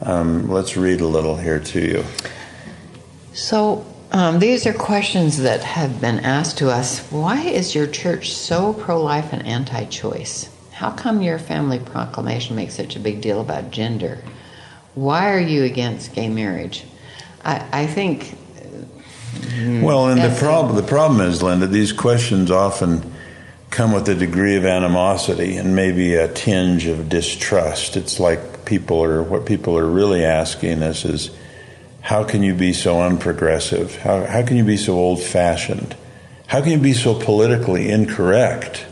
Um, 0.00 0.50
let's 0.50 0.76
read 0.76 1.00
a 1.00 1.06
little 1.06 1.36
here 1.36 1.60
to 1.60 1.80
you. 1.80 2.04
So 3.32 3.86
um, 4.12 4.38
these 4.38 4.66
are 4.66 4.72
questions 4.72 5.38
that 5.38 5.62
have 5.62 6.00
been 6.00 6.20
asked 6.20 6.58
to 6.58 6.70
us. 6.70 7.00
Why 7.10 7.40
is 7.40 7.74
your 7.74 7.86
church 7.86 8.32
so 8.32 8.72
pro 8.72 9.02
life 9.02 9.32
and 9.32 9.46
anti 9.46 9.84
choice? 9.86 10.50
How 10.72 10.90
come 10.90 11.22
your 11.22 11.38
family 11.38 11.78
proclamation 11.78 12.54
makes 12.54 12.74
such 12.74 12.96
a 12.96 13.00
big 13.00 13.20
deal 13.20 13.40
about 13.40 13.70
gender? 13.70 14.22
Why 14.94 15.32
are 15.32 15.40
you 15.40 15.64
against 15.64 16.14
gay 16.14 16.28
marriage? 16.28 16.84
I, 17.44 17.66
I 17.72 17.86
think 17.86 18.36
Well, 19.82 20.08
and 20.08 20.20
the 20.20 20.36
problem 20.38 20.76
the 20.76 20.82
problem 20.82 21.20
is, 21.20 21.42
Linda, 21.42 21.66
these 21.66 21.92
questions 21.92 22.50
often 22.50 23.12
come 23.70 23.92
with 23.92 24.08
a 24.08 24.14
degree 24.14 24.56
of 24.56 24.64
animosity 24.64 25.56
and 25.56 25.74
maybe 25.74 26.14
a 26.14 26.32
tinge 26.32 26.86
of 26.86 27.08
distrust. 27.08 27.96
It's 27.96 28.20
like 28.20 28.64
people 28.64 29.02
are 29.02 29.22
what 29.22 29.46
people 29.46 29.76
are 29.78 29.86
really 29.86 30.24
asking 30.24 30.82
us 30.82 31.04
is, 31.04 31.30
how 32.06 32.22
can 32.22 32.44
you 32.44 32.54
be 32.54 32.72
so 32.72 32.98
unprogressive? 32.98 33.96
How 33.96 34.24
how 34.26 34.46
can 34.46 34.56
you 34.56 34.62
be 34.62 34.76
so 34.76 34.94
old 34.94 35.20
fashioned? 35.20 35.96
How 36.46 36.60
can 36.60 36.70
you 36.70 36.78
be 36.78 36.92
so 36.92 37.18
politically 37.18 37.90
incorrect? 37.90 38.86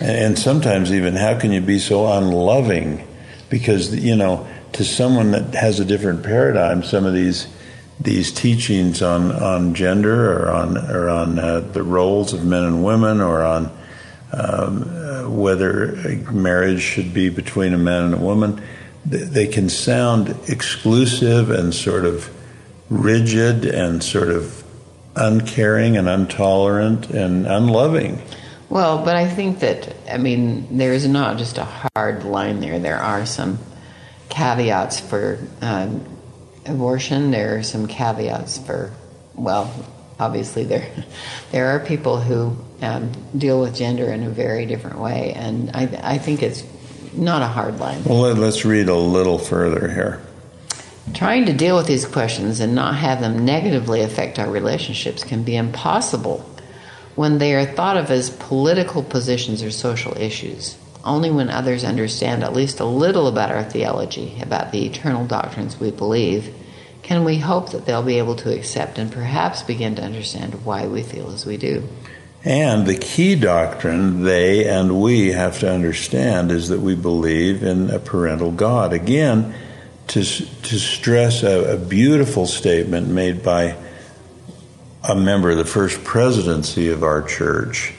And, 0.00 0.16
and 0.16 0.38
sometimes 0.38 0.92
even 0.92 1.16
how 1.16 1.40
can 1.40 1.50
you 1.50 1.60
be 1.60 1.80
so 1.80 2.06
unloving? 2.06 3.04
Because 3.48 3.92
you 3.92 4.14
know, 4.14 4.46
to 4.74 4.84
someone 4.84 5.32
that 5.32 5.54
has 5.54 5.80
a 5.80 5.84
different 5.84 6.22
paradigm, 6.22 6.84
some 6.84 7.04
of 7.04 7.14
these 7.14 7.48
these 7.98 8.30
teachings 8.30 9.02
on, 9.02 9.32
on 9.32 9.74
gender 9.74 10.32
or 10.32 10.50
on 10.50 10.78
or 10.78 11.08
on 11.08 11.36
uh, 11.36 11.58
the 11.58 11.82
roles 11.82 12.32
of 12.32 12.44
men 12.44 12.62
and 12.62 12.84
women 12.84 13.20
or 13.20 13.42
on 13.42 13.76
um, 14.32 14.84
uh, 14.84 15.28
whether 15.28 15.96
marriage 16.30 16.80
should 16.80 17.12
be 17.12 17.28
between 17.28 17.74
a 17.74 17.78
man 17.78 18.04
and 18.04 18.14
a 18.14 18.18
woman, 18.18 18.62
they, 19.04 19.46
can 19.46 19.68
sound 19.68 20.36
exclusive 20.48 21.50
and 21.50 21.74
sort 21.74 22.04
of 22.04 22.30
rigid 22.88 23.64
and 23.64 24.02
sort 24.02 24.28
of 24.28 24.64
uncaring 25.16 25.96
and 25.96 26.08
intolerant 26.08 27.10
and 27.10 27.46
unloving. 27.46 28.20
Well, 28.68 29.04
but 29.04 29.16
I 29.16 29.28
think 29.28 29.60
that, 29.60 29.94
I 30.10 30.18
mean, 30.18 30.78
there 30.78 30.92
is 30.92 31.06
not 31.06 31.38
just 31.38 31.58
a 31.58 31.64
hard 31.64 32.24
line 32.24 32.60
there. 32.60 32.78
There 32.78 32.98
are 32.98 33.26
some 33.26 33.58
caveats 34.28 35.00
for 35.00 35.38
um, 35.60 36.04
abortion. 36.66 37.32
There 37.32 37.58
are 37.58 37.62
some 37.62 37.88
caveats 37.88 38.58
for, 38.58 38.92
well, 39.34 39.72
obviously 40.20 40.64
there, 40.64 40.88
there 41.52 41.68
are 41.68 41.80
people 41.80 42.20
who 42.20 42.56
um, 42.82 43.10
deal 43.36 43.60
with 43.60 43.74
gender 43.74 44.12
in 44.12 44.22
a 44.22 44.30
very 44.30 44.66
different 44.66 44.98
way, 44.98 45.32
and 45.34 45.70
I, 45.74 46.14
I 46.14 46.18
think 46.18 46.42
it's 46.42 46.62
not 47.12 47.42
a 47.42 47.46
hard 47.46 47.78
line. 47.78 48.02
Well, 48.04 48.20
let, 48.20 48.38
let's 48.38 48.64
read 48.64 48.88
a 48.88 48.96
little 48.96 49.38
further 49.38 49.90
here. 49.90 50.22
Trying 51.14 51.46
to 51.46 51.52
deal 51.52 51.76
with 51.76 51.86
these 51.86 52.06
questions 52.06 52.60
and 52.60 52.74
not 52.74 52.94
have 52.94 53.20
them 53.20 53.44
negatively 53.44 54.02
affect 54.02 54.38
our 54.38 54.50
relationships 54.50 55.24
can 55.24 55.42
be 55.42 55.56
impossible 55.56 56.44
when 57.16 57.38
they 57.38 57.54
are 57.54 57.66
thought 57.66 57.96
of 57.96 58.10
as 58.10 58.30
political 58.30 59.02
positions 59.02 59.62
or 59.62 59.70
social 59.70 60.16
issues. 60.16 60.78
Only 61.04 61.30
when 61.30 61.50
others 61.50 61.82
understand 61.82 62.44
at 62.44 62.52
least 62.52 62.78
a 62.78 62.84
little 62.84 63.26
about 63.26 63.50
our 63.50 63.64
theology, 63.64 64.38
about 64.40 64.70
the 64.70 64.86
eternal 64.86 65.26
doctrines 65.26 65.80
we 65.80 65.90
believe, 65.90 66.54
can 67.02 67.24
we 67.24 67.38
hope 67.38 67.70
that 67.70 67.86
they'll 67.86 68.02
be 68.02 68.18
able 68.18 68.36
to 68.36 68.54
accept 68.54 68.98
and 68.98 69.10
perhaps 69.10 69.62
begin 69.62 69.96
to 69.96 70.02
understand 70.02 70.64
why 70.64 70.86
we 70.86 71.02
feel 71.02 71.30
as 71.30 71.46
we 71.46 71.56
do. 71.56 71.88
And 72.42 72.86
the 72.86 72.96
key 72.96 73.34
doctrine 73.34 74.22
they 74.22 74.66
and 74.66 75.00
we 75.00 75.32
have 75.32 75.60
to 75.60 75.70
understand 75.70 76.50
is 76.50 76.68
that 76.70 76.80
we 76.80 76.94
believe 76.94 77.62
in 77.62 77.90
a 77.90 77.98
parental 77.98 78.50
God. 78.50 78.92
Again, 78.92 79.54
to, 80.08 80.24
to 80.24 80.78
stress 80.78 81.42
a, 81.42 81.74
a 81.74 81.76
beautiful 81.76 82.46
statement 82.46 83.08
made 83.08 83.42
by 83.42 83.76
a 85.08 85.14
member 85.14 85.50
of 85.50 85.58
the 85.58 85.64
first 85.64 86.02
presidency 86.02 86.88
of 86.88 87.02
our 87.02 87.22
church. 87.22 87.92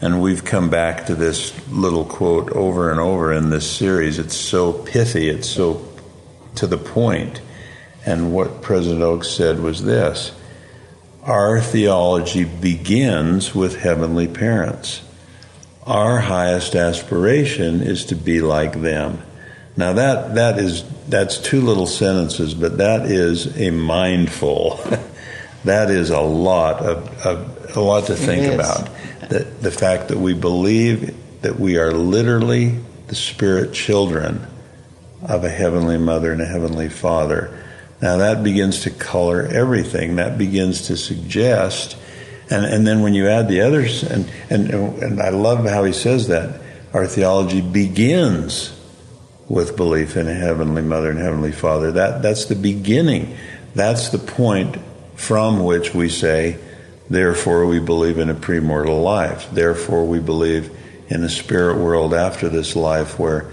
And 0.00 0.20
we've 0.20 0.44
come 0.44 0.70
back 0.70 1.06
to 1.06 1.14
this 1.14 1.54
little 1.68 2.04
quote 2.04 2.50
over 2.50 2.90
and 2.90 3.00
over 3.00 3.32
in 3.32 3.50
this 3.50 3.70
series. 3.70 4.18
It's 4.18 4.36
so 4.36 4.72
pithy, 4.72 5.28
it's 5.28 5.48
so 5.48 5.88
to 6.56 6.66
the 6.66 6.76
point. 6.76 7.40
And 8.04 8.34
what 8.34 8.60
President 8.60 9.02
Oaks 9.02 9.28
said 9.28 9.60
was 9.60 9.84
this 9.84 10.32
Our 11.24 11.58
theology 11.60 12.44
begins 12.44 13.54
with 13.54 13.80
heavenly 13.80 14.28
parents. 14.28 15.02
Our 15.86 16.18
highest 16.18 16.74
aspiration 16.74 17.80
is 17.80 18.04
to 18.06 18.14
be 18.14 18.42
like 18.42 18.82
them. 18.82 19.22
Now 19.74 19.94
that 19.94 20.34
that 20.34 20.58
is 20.58 20.84
that's 21.08 21.38
two 21.38 21.62
little 21.62 21.86
sentences, 21.86 22.52
but 22.52 22.76
that 22.78 23.06
is 23.06 23.58
a 23.58 23.70
mindful. 23.70 24.76
that 25.64 25.90
is 25.90 26.10
a 26.10 26.20
lot 26.20 26.80
of, 26.80 27.26
of 27.26 27.76
a 27.76 27.80
lot 27.80 28.06
to 28.06 28.16
think 28.16 28.52
about. 28.52 28.90
The, 29.30 29.44
the 29.62 29.70
fact 29.70 30.08
that 30.08 30.18
we 30.18 30.34
believe 30.34 31.16
that 31.40 31.58
we 31.58 31.78
are 31.78 31.92
literally 31.92 32.78
the 33.06 33.14
spirit 33.14 33.72
children 33.72 34.46
of 35.22 35.44
a 35.44 35.48
heavenly 35.48 35.96
mother 35.96 36.32
and 36.32 36.42
a 36.42 36.46
heavenly 36.46 36.90
father. 36.90 37.63
Now 38.04 38.18
that 38.18 38.44
begins 38.44 38.82
to 38.82 38.90
color 38.90 39.46
everything. 39.46 40.16
That 40.16 40.36
begins 40.36 40.88
to 40.88 40.96
suggest, 40.98 41.96
and, 42.50 42.66
and 42.66 42.86
then 42.86 43.00
when 43.00 43.14
you 43.14 43.28
add 43.28 43.48
the 43.48 43.62
others, 43.62 44.02
and, 44.02 44.30
and, 44.50 44.68
and 44.70 45.22
I 45.22 45.30
love 45.30 45.64
how 45.64 45.84
he 45.84 45.94
says 45.94 46.28
that, 46.28 46.60
our 46.92 47.06
theology 47.06 47.62
begins 47.62 48.78
with 49.48 49.78
belief 49.78 50.18
in 50.18 50.28
a 50.28 50.34
heavenly 50.34 50.82
mother 50.82 51.08
and 51.08 51.18
heavenly 51.18 51.52
father. 51.52 51.92
That, 51.92 52.20
that's 52.20 52.44
the 52.44 52.56
beginning. 52.56 53.38
That's 53.74 54.10
the 54.10 54.18
point 54.18 54.76
from 55.14 55.64
which 55.64 55.94
we 55.94 56.10
say, 56.10 56.58
therefore 57.08 57.64
we 57.64 57.80
believe 57.80 58.18
in 58.18 58.28
a 58.28 58.34
premortal 58.34 59.02
life. 59.02 59.48
Therefore 59.50 60.04
we 60.04 60.20
believe 60.20 60.70
in 61.08 61.24
a 61.24 61.30
spirit 61.30 61.78
world 61.78 62.12
after 62.12 62.50
this 62.50 62.76
life 62.76 63.18
where 63.18 63.50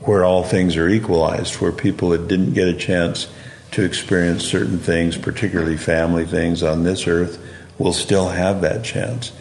where 0.00 0.24
all 0.24 0.42
things 0.42 0.76
are 0.76 0.88
equalized, 0.88 1.60
where 1.60 1.72
people 1.72 2.10
that 2.10 2.28
didn't 2.28 2.54
get 2.54 2.68
a 2.68 2.74
chance 2.74 3.28
to 3.72 3.84
experience 3.84 4.44
certain 4.44 4.78
things, 4.78 5.16
particularly 5.16 5.76
family 5.76 6.24
things 6.24 6.62
on 6.62 6.82
this 6.82 7.06
earth, 7.06 7.38
will 7.78 7.92
still 7.92 8.28
have 8.28 8.60
that 8.62 8.84
chance. 8.84 9.32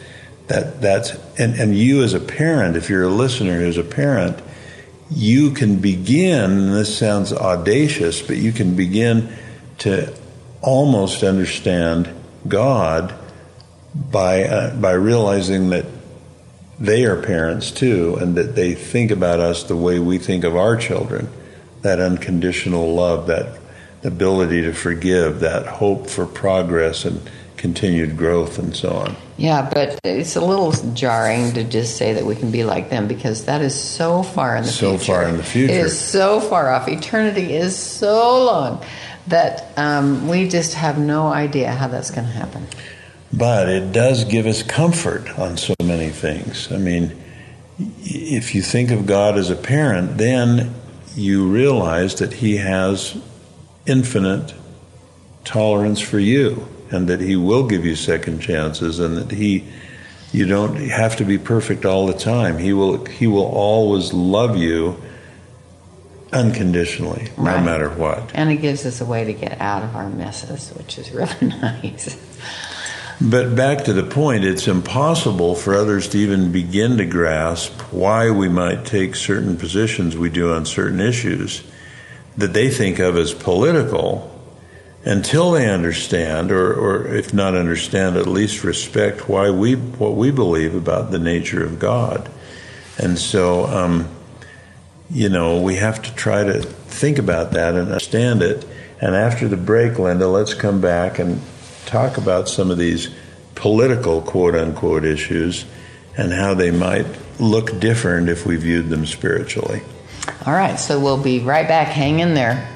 That 0.48 0.82
that's 0.82 1.12
and, 1.38 1.56
and 1.60 1.76
you 1.76 2.04
as 2.04 2.14
a 2.14 2.20
parent, 2.20 2.76
if 2.76 2.90
you're 2.90 3.04
a 3.04 3.10
listener 3.10 3.60
who's 3.60 3.78
a 3.78 3.84
parent, 3.84 4.40
you 5.12 5.52
can 5.52 5.78
begin, 5.78 6.52
and 6.52 6.74
this 6.74 6.96
sounds 6.96 7.32
audacious, 7.34 8.22
but 8.22 8.38
you 8.38 8.52
can 8.52 8.76
begin 8.76 9.30
to 9.80 10.16
almost 10.62 11.24
understand 11.24 12.10
God 12.48 13.14
by 13.94 14.44
uh, 14.44 14.76
by 14.76 14.92
realizing 14.92 15.70
that 15.70 15.86
they 16.80 17.06
are 17.06 17.22
parents 17.22 17.72
too, 17.72 18.16
and 18.20 18.36
that 18.36 18.56
they 18.56 18.74
think 18.74 19.12
about 19.12 19.40
us 19.40 19.64
the 19.64 19.76
way 19.76 20.00
we 20.00 20.18
think 20.18 20.44
of 20.44 20.56
our 20.56 20.78
children. 20.78 21.30
That 21.82 22.00
unconditional 22.00 22.94
love, 22.94 23.28
that 23.28 23.60
ability 24.04 24.62
to 24.62 24.74
forgive, 24.74 25.42
that 25.42 25.66
hope 25.66 26.08
for 26.08 26.26
progress 26.26 27.06
and 27.06 27.22
continued 27.58 28.18
growth, 28.18 28.58
and 28.58 28.76
so 28.76 28.92
on. 28.92 29.16
Yeah, 29.38 29.70
but 29.74 30.00
it's 30.04 30.38
a 30.38 30.42
little 30.42 30.72
jarring 30.94 31.54
to 31.54 31.64
just 31.64 31.98
say 31.98 32.14
that 32.14 32.26
we 32.26 32.36
can 32.36 32.52
be 32.52 32.64
like 32.64 32.90
them 32.90 33.08
because 33.08 33.46
that 33.46 33.62
is 33.62 33.80
so 33.80 34.24
far 34.24 34.56
in 34.56 34.64
the 34.64 34.70
So 34.70 34.92
future. 34.92 35.04
So 35.04 35.14
far 35.14 35.24
in 35.24 35.38
the 35.38 35.44
future. 35.44 35.74
It 35.74 35.78
is 35.78 36.00
so 36.00 36.40
far 36.40 36.70
off. 36.70 36.88
Eternity 36.88 37.54
is 37.54 37.78
so 37.78 38.46
long 38.46 38.84
that 39.28 39.72
um, 39.78 40.28
we 40.28 40.48
just 40.48 40.74
have 40.74 40.98
no 40.98 41.28
idea 41.28 41.72
how 41.72 41.88
that's 41.88 42.12
going 42.12 42.28
to 42.28 42.34
happen. 42.34 42.66
But 43.32 43.70
it 43.70 43.92
does 43.92 44.24
give 44.24 44.46
us 44.46 44.64
comfort 44.64 45.38
on 45.38 45.58
so 45.58 45.76
many 45.84 46.10
things. 46.10 46.72
I 46.72 46.78
mean, 46.78 47.16
if 48.00 48.56
you 48.56 48.62
think 48.62 48.92
of 48.92 49.06
God 49.06 49.38
as 49.38 49.50
a 49.50 49.56
parent, 49.56 50.18
then 50.18 50.74
you 51.16 51.48
realize 51.48 52.16
that 52.16 52.34
He 52.34 52.58
has 52.58 53.18
infinite 53.86 54.54
tolerance 55.44 56.00
for 56.00 56.20
you 56.20 56.68
and 56.92 57.08
that 57.08 57.22
He 57.22 57.36
will 57.36 57.68
give 57.68 57.86
you 57.86 57.96
second 57.96 58.40
chances 58.40 59.00
and 59.00 59.18
that 59.18 59.32
He. 59.32 59.66
You 60.32 60.46
don't 60.46 60.76
have 60.76 61.16
to 61.18 61.26
be 61.26 61.40
perfect 61.40 61.86
all 61.86 62.06
the 62.06 62.14
time. 62.14 62.60
He 62.60 62.72
will. 62.74 63.06
He 63.06 63.26
will 63.26 63.48
always 63.48 64.14
love 64.14 64.58
you 64.58 65.02
unconditionally, 66.32 67.30
no 67.38 67.60
matter 67.62 67.90
what. 67.90 68.32
And 68.36 68.52
it 68.52 68.58
gives 68.58 68.86
us 68.86 69.02
a 69.02 69.06
way 69.06 69.24
to 69.24 69.34
get 69.34 69.60
out 69.60 69.84
of 69.84 69.96
our 69.96 70.10
messes, 70.10 70.70
which 70.78 70.98
is 70.98 71.12
really 71.12 71.48
nice. 71.62 72.16
But 73.22 73.54
back 73.54 73.84
to 73.84 73.94
the 73.94 74.04
point, 74.04 74.46
it's 74.46 74.68
impossible 74.68 75.54
for 75.56 75.76
others 75.76 76.08
to 76.10 76.18
even 76.18 76.54
begin 76.54 76.98
to 76.98 77.06
grasp 77.06 77.74
why 77.92 78.32
we 78.32 78.48
might 78.48 78.86
take 78.86 79.16
certain 79.16 79.58
positions 79.58 80.16
we 80.16 80.30
do 80.30 80.54
on 80.54 80.66
certain 80.66 81.02
issues 81.02 81.64
that 82.38 82.54
they 82.54 82.70
think 82.70 83.00
of 83.00 83.18
as 83.18 83.34
political 83.34 84.34
until 85.04 85.52
they 85.52 85.70
understand, 85.70 86.52
or, 86.52 86.74
or 86.74 87.08
if 87.08 87.34
not 87.34 87.56
understand, 87.56 88.16
at 88.16 88.28
least 88.28 88.64
respect 88.64 89.28
why 89.28 89.50
we 89.50 89.76
what 89.76 90.16
we 90.16 90.32
believe 90.32 90.74
about 90.74 91.12
the 91.12 91.20
nature 91.20 91.64
of 91.64 91.80
God. 91.80 92.30
And 92.98 93.18
so, 93.18 93.66
um, 93.66 94.08
you 95.10 95.28
know, 95.28 95.62
we 95.62 95.76
have 95.76 96.02
to 96.02 96.16
try 96.16 96.44
to 96.44 96.62
think 96.62 97.18
about 97.18 97.52
that 97.52 97.76
and 97.76 97.88
understand 97.88 98.42
it. 98.42 98.66
And 99.02 99.16
after 99.16 99.48
the 99.48 99.58
break, 99.58 99.98
Linda, 100.00 100.28
let's 100.28 100.54
come 100.54 100.80
back 100.82 101.20
and 101.20 101.42
talk 101.86 102.18
about 102.18 102.48
some 102.48 102.72
of 102.72 102.78
these 102.78 103.10
political 103.56 104.22
quote 104.22 104.56
unquote 104.56 105.06
issues 105.06 105.66
and 106.18 106.34
how 106.34 106.54
they 106.54 106.72
might 106.72 107.06
look 107.40 107.80
different 107.80 108.30
if 108.30 108.46
we 108.46 108.56
viewed 108.56 108.90
them 108.90 109.06
spiritually. 109.06 109.82
All 110.46 110.54
right, 110.54 110.78
so 110.78 111.00
we'll 111.00 111.22
be 111.22 111.40
right 111.40 111.68
back. 111.68 111.88
Hang 111.88 112.20
in 112.20 112.34
there. 112.34 112.68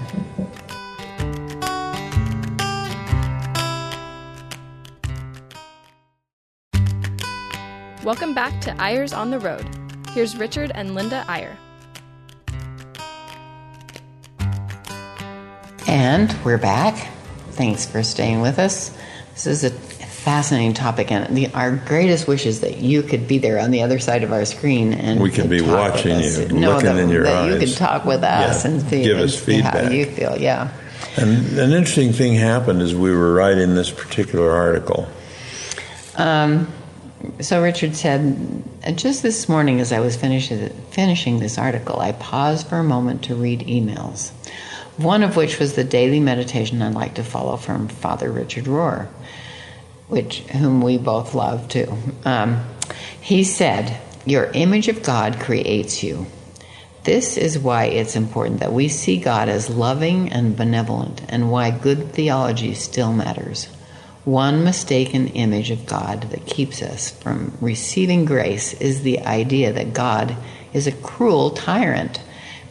Welcome 8.04 8.34
back 8.34 8.60
to 8.62 8.82
Eyres 8.82 9.14
on 9.14 9.32
the 9.32 9.40
Road. 9.40 9.66
Here's 10.10 10.36
Richard 10.36 10.72
and 10.76 10.94
Linda 10.94 11.24
Eyre. 11.30 11.58
And 15.88 16.36
we're 16.44 16.58
back. 16.58 17.13
Thanks 17.56 17.86
for 17.86 18.04
staying 18.04 18.42
with 18.42 18.60
us. 18.60 18.92
This 19.34 19.48
is 19.48 19.64
a 19.64 19.70
fascinating 19.72 20.74
topic, 20.74 21.12
and 21.12 21.36
the, 21.36 21.48
our 21.54 21.76
greatest 21.76 22.28
wish 22.28 22.46
is 22.46 22.62
that 22.62 22.78
you 22.78 23.04
could 23.04 23.28
be 23.28 23.38
there 23.40 23.60
on 23.60 23.72
the 23.72 23.82
other 23.82 24.00
side 24.00 24.24
of 24.24 24.32
our 24.32 24.46
screen 24.46 24.94
and 24.94 25.20
we 25.22 25.30
could 25.30 25.50
be 25.50 25.62
watching 25.62 26.20
you, 26.22 26.48
No, 26.48 26.76
looking 26.76 26.86
that, 26.86 26.98
in 26.98 27.10
your 27.10 27.24
that 27.24 27.48
you 27.48 27.56
eyes. 27.56 27.60
could 27.60 27.78
talk 27.78 28.06
with 28.06 28.24
us 28.24 28.64
Yeah, 28.64 28.72
and 28.72 28.82
see, 28.84 29.04
give 29.04 29.18
and 29.18 29.26
us 29.26 29.44
see 29.44 29.60
how 29.60 29.72
feedback. 29.72 29.92
you 29.92 30.06
feel. 30.06 30.38
Yeah. 30.38 30.72
And 31.18 31.60
an 31.60 31.72
interesting 31.74 32.14
thing 32.14 32.36
happened 32.36 32.82
as 32.82 32.96
we 32.96 33.12
were 33.12 33.34
writing 33.34 33.76
this 33.76 33.92
particular 33.92 34.50
article. 34.52 35.08
Um, 36.16 36.72
so 37.42 37.62
Richard 37.62 37.96
said, 37.96 38.64
just 38.96 39.24
this 39.24 39.48
morning 39.50 39.80
as 39.80 39.92
I 39.92 40.00
was 40.00 40.16
finishing 40.16 40.70
finishing 40.92 41.40
this 41.40 41.58
article, 41.58 42.00
I 42.00 42.14
paused 42.14 42.68
for 42.68 42.78
a 42.78 42.84
moment 42.84 43.24
to 43.26 43.36
read 43.36 43.62
emails. 43.62 44.32
One 44.98 45.24
of 45.24 45.36
which 45.36 45.60
was 45.60 45.74
the 45.74 45.84
daily 45.84 46.20
meditation 46.20 46.82
I'd 46.82 46.94
like 46.94 47.16
to 47.16 47.24
follow 47.24 47.58
from 47.58 47.88
Father 47.88 48.32
Richard 48.32 48.66
Rohr, 48.66 49.08
which 50.08 50.40
whom 50.40 50.82
we 50.82 50.98
both 50.98 51.34
love 51.34 51.68
too. 51.68 51.98
Um, 52.26 52.64
he 53.20 53.44
said, 53.44 53.98
"Your 54.26 54.52
image 54.54 54.88
of 54.88 55.02
God 55.02 55.40
creates 55.40 56.04
you." 56.04 56.28
This 57.06 57.38
is 57.38 57.60
why 57.60 57.86
it's 57.86 58.16
important 58.16 58.60
that 58.60 58.72
we 58.72 58.88
see 58.88 59.18
God 59.18 59.50
as 59.50 59.70
loving 59.70 60.32
and 60.32 60.56
benevolent, 60.56 61.22
and 61.28 61.52
why 61.52 61.72
good 61.72 62.14
theology 62.14 62.74
still 62.76 63.12
matters. 63.12 63.68
One 64.26 64.64
mistaken 64.64 65.28
image 65.30 65.70
of 65.70 65.86
God 65.86 66.28
that 66.30 66.46
keeps 66.46 66.82
us 66.82 67.10
from 67.10 67.58
receiving 67.60 68.24
grace 68.24 68.74
is 68.76 69.02
the 69.02 69.20
idea 69.20 69.74
that 69.74 69.94
God 69.94 70.38
is 70.72 70.88
a 70.88 70.94
cruel 70.94 71.50
tyrant. 71.50 72.22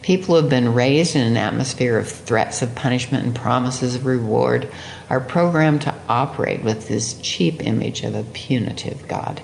People 0.03 0.35
who 0.35 0.41
have 0.41 0.49
been 0.49 0.73
raised 0.73 1.15
in 1.15 1.21
an 1.21 1.37
atmosphere 1.37 1.97
of 1.97 2.09
threats 2.09 2.61
of 2.61 2.75
punishment 2.75 3.25
and 3.25 3.33
promises 3.33 3.95
of 3.95 4.05
reward 4.05 4.69
are 5.09 5.19
programmed 5.19 5.81
to 5.83 5.95
operate 6.07 6.61
with 6.61 6.87
this 6.87 7.13
cheap 7.21 7.65
image 7.65 8.03
of 8.03 8.13
a 8.13 8.23
punitive 8.23 9.07
God. 9.07 9.41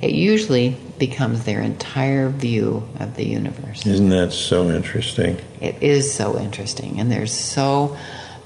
It 0.00 0.10
usually 0.10 0.76
becomes 0.98 1.44
their 1.44 1.60
entire 1.60 2.28
view 2.28 2.82
of 2.98 3.14
the 3.14 3.24
universe. 3.24 3.86
Isn't 3.86 4.08
that 4.08 4.32
so 4.32 4.68
interesting? 4.70 5.38
It 5.60 5.80
is 5.80 6.12
so 6.12 6.36
interesting. 6.36 6.98
And 6.98 7.10
there's 7.10 7.32
so 7.32 7.96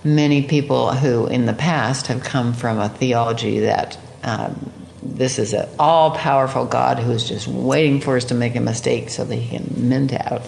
many 0.04 0.42
people 0.42 0.92
who, 0.92 1.26
in 1.26 1.46
the 1.46 1.54
past, 1.54 2.08
have 2.08 2.22
come 2.22 2.52
from 2.52 2.78
a 2.78 2.90
theology 2.90 3.60
that 3.60 3.98
um, 4.22 4.70
this 5.02 5.38
is 5.38 5.54
an 5.54 5.68
all 5.78 6.10
powerful 6.10 6.66
God 6.66 6.98
who 6.98 7.12
is 7.12 7.26
just 7.26 7.48
waiting 7.48 8.02
for 8.02 8.16
us 8.16 8.26
to 8.26 8.34
make 8.34 8.54
a 8.54 8.60
mistake 8.60 9.08
so 9.08 9.24
that 9.24 9.34
he 9.34 9.56
can 9.56 9.88
mint 9.88 10.12
out 10.12 10.42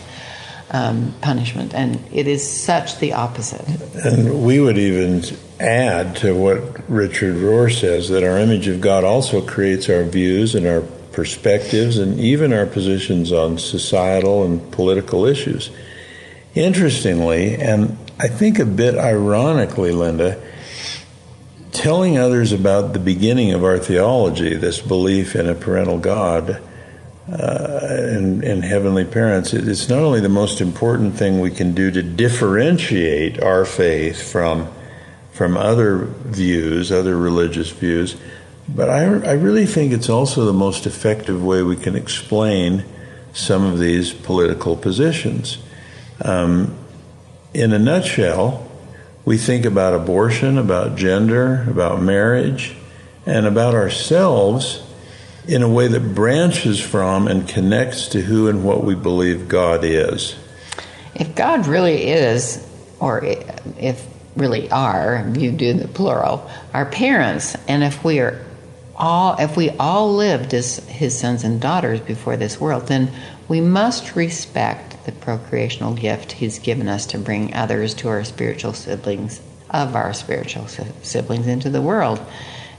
um, 0.70 1.14
punishment. 1.20 1.74
And 1.74 2.00
it 2.12 2.26
is 2.26 2.48
such 2.48 2.98
the 2.98 3.14
opposite. 3.14 3.66
And 4.04 4.44
we 4.44 4.60
would 4.60 4.78
even 4.78 5.22
add 5.60 6.16
to 6.16 6.34
what 6.34 6.88
Richard 6.88 7.36
Rohr 7.36 7.72
says 7.72 8.08
that 8.10 8.22
our 8.22 8.38
image 8.38 8.68
of 8.68 8.80
God 8.80 9.04
also 9.04 9.44
creates 9.44 9.88
our 9.88 10.04
views 10.04 10.54
and 10.54 10.66
our 10.66 10.82
perspectives 11.12 11.98
and 11.98 12.20
even 12.20 12.52
our 12.52 12.66
positions 12.66 13.32
on 13.32 13.58
societal 13.58 14.44
and 14.44 14.70
political 14.70 15.24
issues. 15.24 15.70
Interestingly, 16.54 17.56
and 17.56 17.96
I 18.20 18.28
think 18.28 18.58
a 18.58 18.64
bit 18.64 18.96
ironically, 18.96 19.92
Linda, 19.92 20.40
telling 21.72 22.18
others 22.18 22.52
about 22.52 22.92
the 22.92 22.98
beginning 22.98 23.52
of 23.52 23.64
our 23.64 23.78
theology, 23.78 24.54
this 24.54 24.80
belief 24.80 25.36
in 25.36 25.48
a 25.48 25.54
parental 25.54 25.98
God 25.98 26.62
uh, 27.30 27.78
and, 27.82 28.42
and 28.42 28.64
heavenly 28.64 29.04
parents, 29.04 29.52
it- 29.52 29.68
it's 29.68 29.88
not 29.88 29.98
only 30.00 30.20
the 30.20 30.28
most 30.28 30.60
important 30.60 31.16
thing 31.16 31.40
we 31.40 31.50
can 31.50 31.74
do 31.74 31.90
to 31.90 32.02
differentiate 32.02 33.40
our 33.42 33.64
faith 33.64 34.20
from 34.30 34.68
from 35.32 35.56
other 35.56 35.98
views, 36.24 36.90
other 36.90 37.16
religious 37.16 37.70
views, 37.70 38.16
but 38.68 38.90
I, 38.90 39.02
I 39.04 39.32
really 39.34 39.66
think 39.66 39.92
it's 39.92 40.08
also 40.08 40.44
the 40.44 40.52
most 40.52 40.84
effective 40.84 41.44
way 41.44 41.62
we 41.62 41.76
can 41.76 41.94
explain 41.94 42.84
some 43.32 43.64
of 43.64 43.78
these 43.78 44.12
political 44.12 44.74
positions. 44.74 45.58
Um, 46.24 46.74
in 47.54 47.72
a 47.72 47.78
nutshell, 47.78 48.68
we 49.24 49.38
think 49.38 49.64
about 49.64 49.94
abortion, 49.94 50.58
about 50.58 50.96
gender, 50.96 51.64
about 51.70 52.02
marriage, 52.02 52.74
and 53.24 53.46
about 53.46 53.74
ourselves 53.76 54.82
in 55.48 55.62
a 55.62 55.68
way 55.68 55.88
that 55.88 56.14
branches 56.14 56.78
from 56.78 57.26
and 57.26 57.48
connects 57.48 58.08
to 58.08 58.20
who 58.20 58.48
and 58.48 58.62
what 58.62 58.84
we 58.84 58.94
believe 58.94 59.48
God 59.48 59.82
is. 59.82 60.36
If 61.14 61.34
God 61.34 61.66
really 61.66 62.06
is, 62.10 62.64
or 63.00 63.24
if 63.24 64.06
really 64.36 64.70
are, 64.70 65.26
you 65.36 65.50
do 65.50 65.72
the 65.72 65.88
plural, 65.88 66.48
our 66.74 66.84
parents, 66.84 67.56
and 67.66 67.82
if 67.82 68.04
we 68.04 68.20
are 68.20 68.44
all, 68.94 69.36
if 69.38 69.56
we 69.56 69.70
all 69.70 70.14
lived 70.14 70.52
as 70.52 70.76
His 70.86 71.18
sons 71.18 71.44
and 71.44 71.58
daughters 71.60 72.00
before 72.00 72.36
this 72.36 72.60
world, 72.60 72.86
then 72.88 73.10
we 73.48 73.62
must 73.62 74.14
respect 74.14 75.06
the 75.06 75.12
procreational 75.12 75.98
gift 75.98 76.32
He's 76.32 76.58
given 76.58 76.88
us 76.88 77.06
to 77.06 77.18
bring 77.18 77.54
others 77.54 77.94
to 77.94 78.08
our 78.08 78.22
spiritual 78.22 78.74
siblings, 78.74 79.40
of 79.70 79.96
our 79.96 80.12
spiritual 80.12 80.68
siblings 80.68 81.46
into 81.46 81.70
the 81.70 81.80
world, 81.80 82.20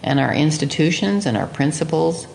and 0.04 0.20
our 0.20 0.34
institutions 0.34 1.26
and 1.26 1.36
our 1.36 1.48
principles 1.48 2.28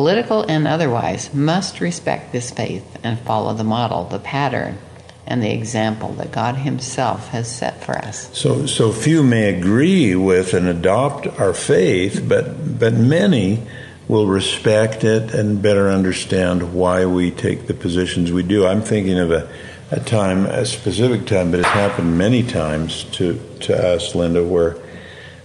political 0.00 0.42
and 0.44 0.66
otherwise, 0.66 1.34
must 1.34 1.78
respect 1.78 2.32
this 2.32 2.50
faith 2.50 2.98
and 3.04 3.18
follow 3.18 3.52
the 3.52 3.62
model, 3.62 4.04
the 4.04 4.18
pattern, 4.18 4.78
and 5.26 5.42
the 5.42 5.52
example 5.52 6.14
that 6.14 6.32
God 6.32 6.54
Himself 6.54 7.28
has 7.28 7.54
set 7.54 7.84
for 7.84 7.98
us. 7.98 8.34
So, 8.34 8.64
so 8.64 8.92
few 8.92 9.22
may 9.22 9.54
agree 9.54 10.16
with 10.16 10.54
and 10.54 10.66
adopt 10.66 11.26
our 11.38 11.52
faith, 11.52 12.24
but 12.26 12.78
but 12.78 12.94
many 12.94 13.62
will 14.08 14.26
respect 14.26 15.04
it 15.04 15.34
and 15.34 15.60
better 15.60 15.90
understand 15.90 16.72
why 16.72 17.04
we 17.04 17.30
take 17.30 17.66
the 17.66 17.74
positions 17.74 18.32
we 18.32 18.42
do. 18.42 18.66
I'm 18.66 18.80
thinking 18.80 19.18
of 19.18 19.30
a, 19.30 19.52
a 19.90 20.00
time, 20.00 20.46
a 20.46 20.64
specific 20.64 21.26
time, 21.26 21.50
but 21.50 21.60
it's 21.60 21.68
happened 21.68 22.16
many 22.16 22.42
times 22.42 23.04
to 23.18 23.38
to 23.60 23.76
us, 23.76 24.14
Linda, 24.14 24.42
where 24.42 24.78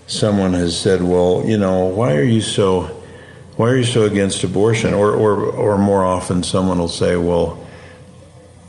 someone 0.08 0.54
has 0.54 0.80
said, 0.80 1.04
"Well, 1.04 1.44
you 1.46 1.58
know, 1.58 1.88
why 1.88 2.16
are 2.16 2.24
you 2.24 2.40
so 2.40 3.02
why 3.58 3.70
are 3.70 3.78
you 3.78 3.84
so 3.84 4.04
against 4.04 4.44
abortion?" 4.44 4.94
Or 4.94 5.12
or 5.12 5.46
or 5.46 5.78
more 5.78 6.04
often, 6.04 6.44
someone 6.44 6.80
will 6.80 6.88
say, 6.88 7.16
"Well." 7.16 7.60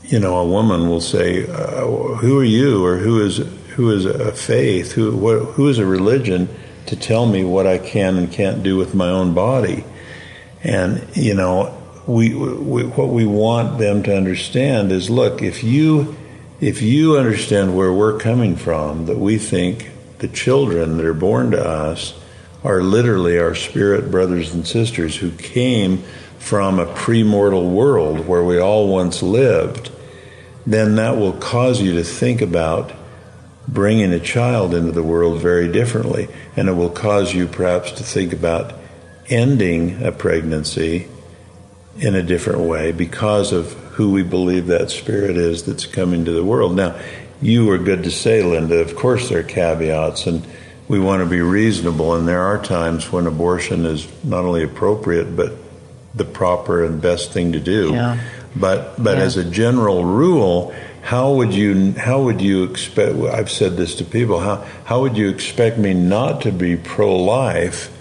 you 0.07 0.19
know, 0.19 0.37
a 0.37 0.45
woman 0.45 0.89
will 0.89 1.01
say, 1.01 1.45
uh, 1.47 1.85
"Who 1.85 2.39
are 2.39 2.43
you, 2.43 2.85
or 2.85 2.97
who 2.97 3.21
is 3.21 3.37
who 3.75 3.91
is 3.91 4.05
a 4.05 4.31
faith, 4.31 4.93
who 4.93 5.15
what, 5.15 5.39
who 5.55 5.67
is 5.67 5.79
a 5.79 5.85
religion 5.85 6.47
to 6.85 6.95
tell 6.95 7.25
me 7.25 7.43
what 7.43 7.67
I 7.67 7.77
can 7.77 8.15
and 8.15 8.31
can't 8.31 8.63
do 8.63 8.77
with 8.77 8.95
my 8.95 9.09
own 9.09 9.33
body?" 9.33 9.83
And 10.63 11.05
you 11.13 11.33
know, 11.33 11.75
we, 12.05 12.33
we 12.33 12.83
what 12.83 13.09
we 13.09 13.25
want 13.25 13.79
them 13.79 14.01
to 14.03 14.15
understand 14.15 14.91
is, 14.91 15.09
look, 15.09 15.41
if 15.41 15.63
you 15.63 16.15
if 16.61 16.81
you 16.81 17.17
understand 17.17 17.75
where 17.75 17.93
we're 17.93 18.17
coming 18.17 18.55
from, 18.55 19.05
that 19.07 19.17
we 19.17 19.37
think 19.37 19.91
the 20.19 20.27
children 20.27 20.97
that 20.97 21.05
are 21.05 21.13
born 21.13 21.51
to 21.51 21.63
us 21.63 22.13
are 22.63 22.81
literally 22.81 23.37
our 23.39 23.55
spirit 23.55 24.11
brothers 24.11 24.53
and 24.53 24.67
sisters 24.67 25.15
who 25.15 25.31
came 25.31 26.03
from 26.39 26.79
a 26.79 26.85
premortal 26.85 27.71
world 27.71 28.27
where 28.27 28.43
we 28.43 28.59
all 28.59 28.87
once 28.87 29.21
lived, 29.21 29.91
then 30.65 30.95
that 30.95 31.17
will 31.17 31.33
cause 31.33 31.81
you 31.81 31.93
to 31.93 32.03
think 32.03 32.41
about 32.41 32.91
bringing 33.67 34.13
a 34.13 34.19
child 34.19 34.73
into 34.73 34.91
the 34.91 35.03
world 35.03 35.41
very 35.41 35.71
differently. 35.71 36.27
And 36.55 36.69
it 36.69 36.73
will 36.73 36.89
cause 36.89 37.33
you 37.33 37.47
perhaps 37.47 37.91
to 37.93 38.03
think 38.03 38.33
about 38.33 38.73
ending 39.29 40.03
a 40.03 40.11
pregnancy 40.11 41.07
in 41.99 42.15
a 42.15 42.23
different 42.23 42.61
way 42.61 42.91
because 42.91 43.51
of 43.51 43.73
who 43.95 44.11
we 44.11 44.23
believe 44.23 44.67
that 44.67 44.91
spirit 44.91 45.35
is 45.35 45.63
that's 45.63 45.85
coming 45.85 46.23
to 46.25 46.31
the 46.31 46.43
world. 46.43 46.75
Now, 46.75 46.99
you 47.41 47.65
were 47.65 47.77
good 47.77 48.03
to 48.03 48.11
say, 48.11 48.41
Linda, 48.43 48.79
of 48.79 48.95
course 48.95 49.29
there 49.29 49.39
are 49.39 49.43
caveats 49.43 50.27
and 50.27 50.45
we 50.87 50.99
want 50.99 51.21
to 51.21 51.25
be 51.25 51.41
reasonable 51.41 52.15
and 52.15 52.27
there 52.27 52.41
are 52.41 52.61
times 52.61 53.11
when 53.11 53.27
abortion 53.27 53.85
is 53.85 54.07
not 54.23 54.45
only 54.45 54.63
appropriate 54.63 55.35
but 55.35 55.53
the 56.15 56.25
proper 56.25 56.83
and 56.83 57.01
best 57.01 57.31
thing 57.31 57.51
to 57.51 57.59
do. 57.59 57.91
Yeah. 57.91 58.17
But 58.55 59.01
but 59.01 59.17
Yeah. 59.17 59.23
as 59.23 59.37
a 59.37 59.43
general 59.43 60.03
rule, 60.03 60.73
how 61.01 61.33
would 61.33 61.53
you 61.53 61.93
how 61.93 62.21
would 62.21 62.41
you 62.41 62.63
expect 62.63 63.15
I've 63.17 63.51
said 63.51 63.77
this 63.77 63.95
to 63.95 64.03
people, 64.03 64.39
how 64.39 64.63
how 64.85 65.01
would 65.01 65.17
you 65.17 65.29
expect 65.29 65.77
me 65.77 65.93
not 65.93 66.41
to 66.41 66.51
be 66.51 66.75
pro 66.75 67.15
life 67.15 67.91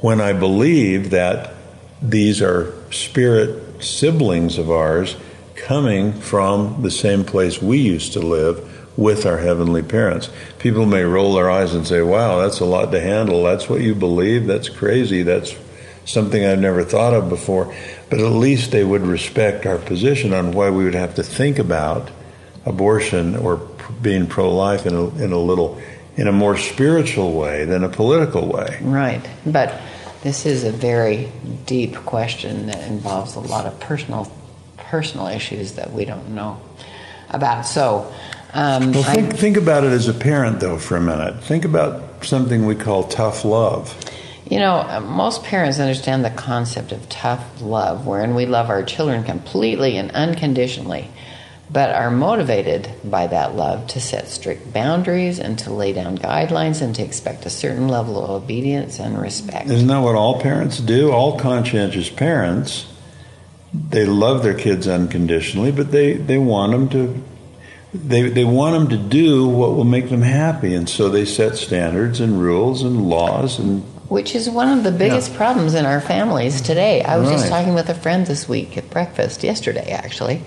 when 0.00 0.20
I 0.20 0.32
believe 0.32 1.10
that 1.10 1.54
these 2.02 2.42
are 2.42 2.72
spirit 2.90 3.82
siblings 3.82 4.58
of 4.58 4.70
ours 4.70 5.16
coming 5.54 6.12
from 6.12 6.82
the 6.82 6.90
same 6.90 7.24
place 7.24 7.62
we 7.62 7.78
used 7.78 8.12
to 8.14 8.20
live 8.20 8.58
with 8.96 9.26
our 9.26 9.38
heavenly 9.38 9.82
parents. 9.82 10.30
People 10.58 10.86
may 10.86 11.02
roll 11.02 11.34
their 11.34 11.50
eyes 11.50 11.74
and 11.74 11.86
say, 11.86 12.02
"Wow, 12.02 12.40
that's 12.40 12.60
a 12.60 12.64
lot 12.64 12.92
to 12.92 13.00
handle. 13.00 13.42
That's 13.42 13.68
what 13.68 13.80
you 13.80 13.94
believe. 13.94 14.46
That's 14.46 14.68
crazy. 14.68 15.22
That's 15.22 15.54
something 16.04 16.44
I've 16.44 16.60
never 16.60 16.84
thought 16.84 17.14
of 17.14 17.28
before. 17.28 17.74
But 18.10 18.20
at 18.20 18.30
least 18.30 18.70
they 18.70 18.84
would 18.84 19.02
respect 19.02 19.66
our 19.66 19.78
position 19.78 20.32
on 20.32 20.52
why 20.52 20.70
we 20.70 20.84
would 20.84 20.94
have 20.94 21.14
to 21.16 21.22
think 21.22 21.58
about 21.58 22.10
abortion 22.66 23.36
or 23.36 23.56
being 24.00 24.26
pro-life 24.26 24.86
in 24.86 24.94
a, 24.94 25.08
in 25.16 25.32
a 25.32 25.38
little 25.38 25.80
in 26.16 26.28
a 26.28 26.32
more 26.32 26.56
spiritual 26.56 27.32
way 27.32 27.64
than 27.64 27.82
a 27.82 27.88
political 27.88 28.46
way. 28.46 28.78
Right, 28.80 29.28
but 29.44 29.80
this 30.22 30.46
is 30.46 30.62
a 30.62 30.70
very 30.70 31.32
deep 31.66 31.96
question 31.96 32.66
that 32.66 32.86
involves 32.86 33.34
a 33.34 33.40
lot 33.40 33.66
of 33.66 33.78
personal 33.80 34.30
personal 34.76 35.26
issues 35.26 35.72
that 35.72 35.92
we 35.92 36.04
don't 36.04 36.30
know 36.30 36.60
about. 37.30 37.66
So. 37.66 38.12
Um, 38.54 38.92
well, 38.92 39.02
think, 39.02 39.34
think 39.34 39.56
about 39.56 39.82
it 39.82 39.92
as 39.92 40.06
a 40.06 40.14
parent, 40.14 40.60
though, 40.60 40.78
for 40.78 40.96
a 40.96 41.00
minute. 41.00 41.42
Think 41.42 41.64
about 41.64 42.24
something 42.24 42.66
we 42.66 42.76
call 42.76 43.02
tough 43.02 43.44
love. 43.44 43.98
You 44.48 44.60
know, 44.60 44.76
uh, 44.76 45.00
most 45.00 45.42
parents 45.42 45.80
understand 45.80 46.24
the 46.24 46.30
concept 46.30 46.92
of 46.92 47.08
tough 47.08 47.60
love, 47.60 48.06
wherein 48.06 48.36
we 48.36 48.46
love 48.46 48.70
our 48.70 48.84
children 48.84 49.24
completely 49.24 49.96
and 49.96 50.12
unconditionally, 50.12 51.08
but 51.68 51.90
are 51.90 52.12
motivated 52.12 52.88
by 53.02 53.26
that 53.26 53.56
love 53.56 53.88
to 53.88 54.00
set 54.00 54.28
strict 54.28 54.72
boundaries 54.72 55.40
and 55.40 55.58
to 55.60 55.72
lay 55.72 55.92
down 55.92 56.16
guidelines 56.16 56.80
and 56.80 56.94
to 56.94 57.02
expect 57.02 57.46
a 57.46 57.50
certain 57.50 57.88
level 57.88 58.22
of 58.22 58.30
obedience 58.30 59.00
and 59.00 59.20
respect. 59.20 59.68
Isn't 59.68 59.88
that 59.88 59.98
what 59.98 60.14
all 60.14 60.40
parents 60.40 60.78
do? 60.78 61.10
All 61.10 61.40
conscientious 61.40 62.08
parents, 62.08 62.86
they 63.72 64.04
love 64.04 64.44
their 64.44 64.54
kids 64.54 64.86
unconditionally, 64.86 65.72
but 65.72 65.90
they, 65.90 66.12
they 66.12 66.38
want 66.38 66.70
them 66.70 66.88
to 66.90 67.24
they, 67.94 68.28
they 68.28 68.44
want 68.44 68.74
them 68.74 68.88
to 68.88 69.08
do 69.08 69.46
what 69.46 69.76
will 69.76 69.84
make 69.84 70.10
them 70.10 70.22
happy, 70.22 70.74
and 70.74 70.88
so 70.88 71.08
they 71.08 71.24
set 71.24 71.56
standards 71.56 72.20
and 72.20 72.40
rules 72.40 72.82
and 72.82 73.08
laws 73.08 73.58
and 73.58 73.82
which 74.08 74.34
is 74.34 74.50
one 74.50 74.68
of 74.68 74.84
the 74.84 74.92
biggest 74.92 75.30
yeah. 75.30 75.36
problems 75.38 75.74
in 75.74 75.86
our 75.86 76.00
families 76.00 76.60
today. 76.60 77.02
I 77.02 77.16
was 77.16 77.28
right. 77.28 77.36
just 77.36 77.48
talking 77.48 77.74
with 77.74 77.88
a 77.88 77.94
friend 77.94 78.26
this 78.26 78.48
week 78.48 78.76
at 78.76 78.90
breakfast, 78.90 79.42
yesterday 79.42 79.90
actually, 79.92 80.42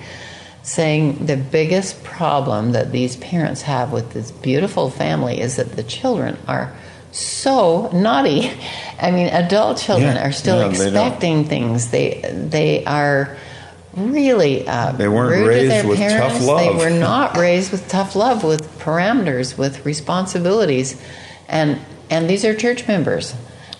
saying 0.62 1.26
the 1.26 1.38
biggest 1.38 2.04
problem 2.04 2.74
that 2.74 2.92
these 2.92 3.16
parents 3.16 3.64
have 3.64 3.92
with 3.92 4.14
this 4.14 4.32
beautiful 4.32 4.90
family 4.90 5.42
is 5.42 5.56
that 5.56 5.76
the 5.76 5.84
children 5.84 6.38
are 6.48 6.72
so 7.12 7.90
naughty. 7.92 8.52
I 9.02 9.12
mean, 9.12 9.28
adult 9.28 9.80
children 9.80 10.16
yeah. 10.16 10.28
are 10.28 10.32
still 10.32 10.60
yeah, 10.60 10.70
expecting 10.70 11.44
they 11.44 11.50
things. 11.50 11.90
They 11.90 12.22
they 12.32 12.86
are 12.86 13.38
really 13.98 14.68
uh, 14.68 14.92
they 14.94 15.08
weren't 15.08 15.48
raised 15.48 15.88
with 15.88 15.98
parents. 15.98 16.38
tough 16.38 16.48
love. 16.48 16.78
They 16.78 16.86
were 16.86 17.00
not 17.00 17.36
raised 17.38 17.72
with 17.72 17.88
tough 17.90 18.16
love, 18.16 18.44
with 18.44 18.80
parameters, 18.80 19.58
with 19.58 19.86
responsibilities, 19.86 21.02
and 21.48 21.80
and 22.10 22.30
these 22.30 22.46
are 22.46 22.56
church 22.56 22.88
members 22.88 23.34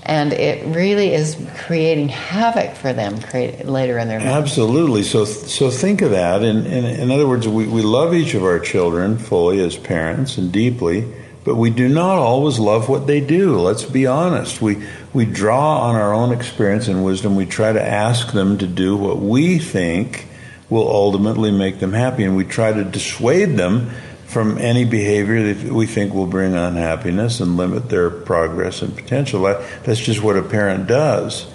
and 0.08 0.32
it 0.32 0.66
really 0.74 1.14
is 1.14 1.38
creating 1.58 2.08
havoc 2.08 2.76
for 2.76 2.94
them 2.94 3.20
later 3.66 3.98
in 3.98 4.08
their 4.08 4.20
life. 4.20 4.28
Absolutely. 4.28 5.04
So, 5.04 5.26
so 5.26 5.70
think 5.70 6.02
of 6.02 6.12
that. 6.12 6.44
In, 6.44 6.66
in, 6.66 6.86
in 6.86 7.12
other 7.12 7.28
words, 7.28 7.46
we, 7.46 7.68
we 7.68 7.82
love 7.82 8.14
each 8.14 8.34
of 8.34 8.42
our 8.42 8.58
children 8.58 9.18
fully 9.18 9.60
as 9.60 9.76
parents 9.76 10.38
and 10.38 10.50
deeply, 10.50 11.14
but 11.44 11.56
we 11.56 11.70
do 11.70 11.90
not 11.90 12.18
always 12.18 12.58
love 12.58 12.88
what 12.88 13.06
they 13.06 13.20
do. 13.20 13.60
Let's 13.60 13.84
be 13.84 14.08
honest. 14.08 14.62
We 14.62 14.82
we 15.18 15.26
draw 15.26 15.80
on 15.80 15.96
our 15.96 16.14
own 16.14 16.32
experience 16.32 16.88
and 16.88 17.04
wisdom. 17.04 17.36
We 17.36 17.48
try 17.48 17.74
to 17.74 17.84
ask 17.84 18.34
them 18.34 18.60
to 18.60 18.68
do 18.68 18.96
what 18.96 19.18
we 19.18 19.58
think 19.58 20.28
will 20.70 20.88
ultimately 20.88 21.50
make 21.50 21.80
them 21.80 21.92
happy, 21.92 22.24
and 22.24 22.36
we 22.36 22.44
try 22.44 22.72
to 22.72 22.84
dissuade 22.84 23.58
them 23.58 23.90
from 24.28 24.60
any 24.60 24.86
behavior 24.86 25.56
that 25.56 25.74
we 25.74 25.88
think 25.88 26.14
will 26.14 26.28
bring 26.28 26.54
unhappiness 26.54 27.40
and 27.40 27.58
limit 27.58 27.90
their 27.90 28.12
progress 28.12 28.84
and 28.84 28.96
potential. 28.96 29.42
That's 29.42 30.00
just 30.00 30.22
what 30.22 30.38
a 30.38 30.44
parent 30.44 30.86
does. 30.86 31.48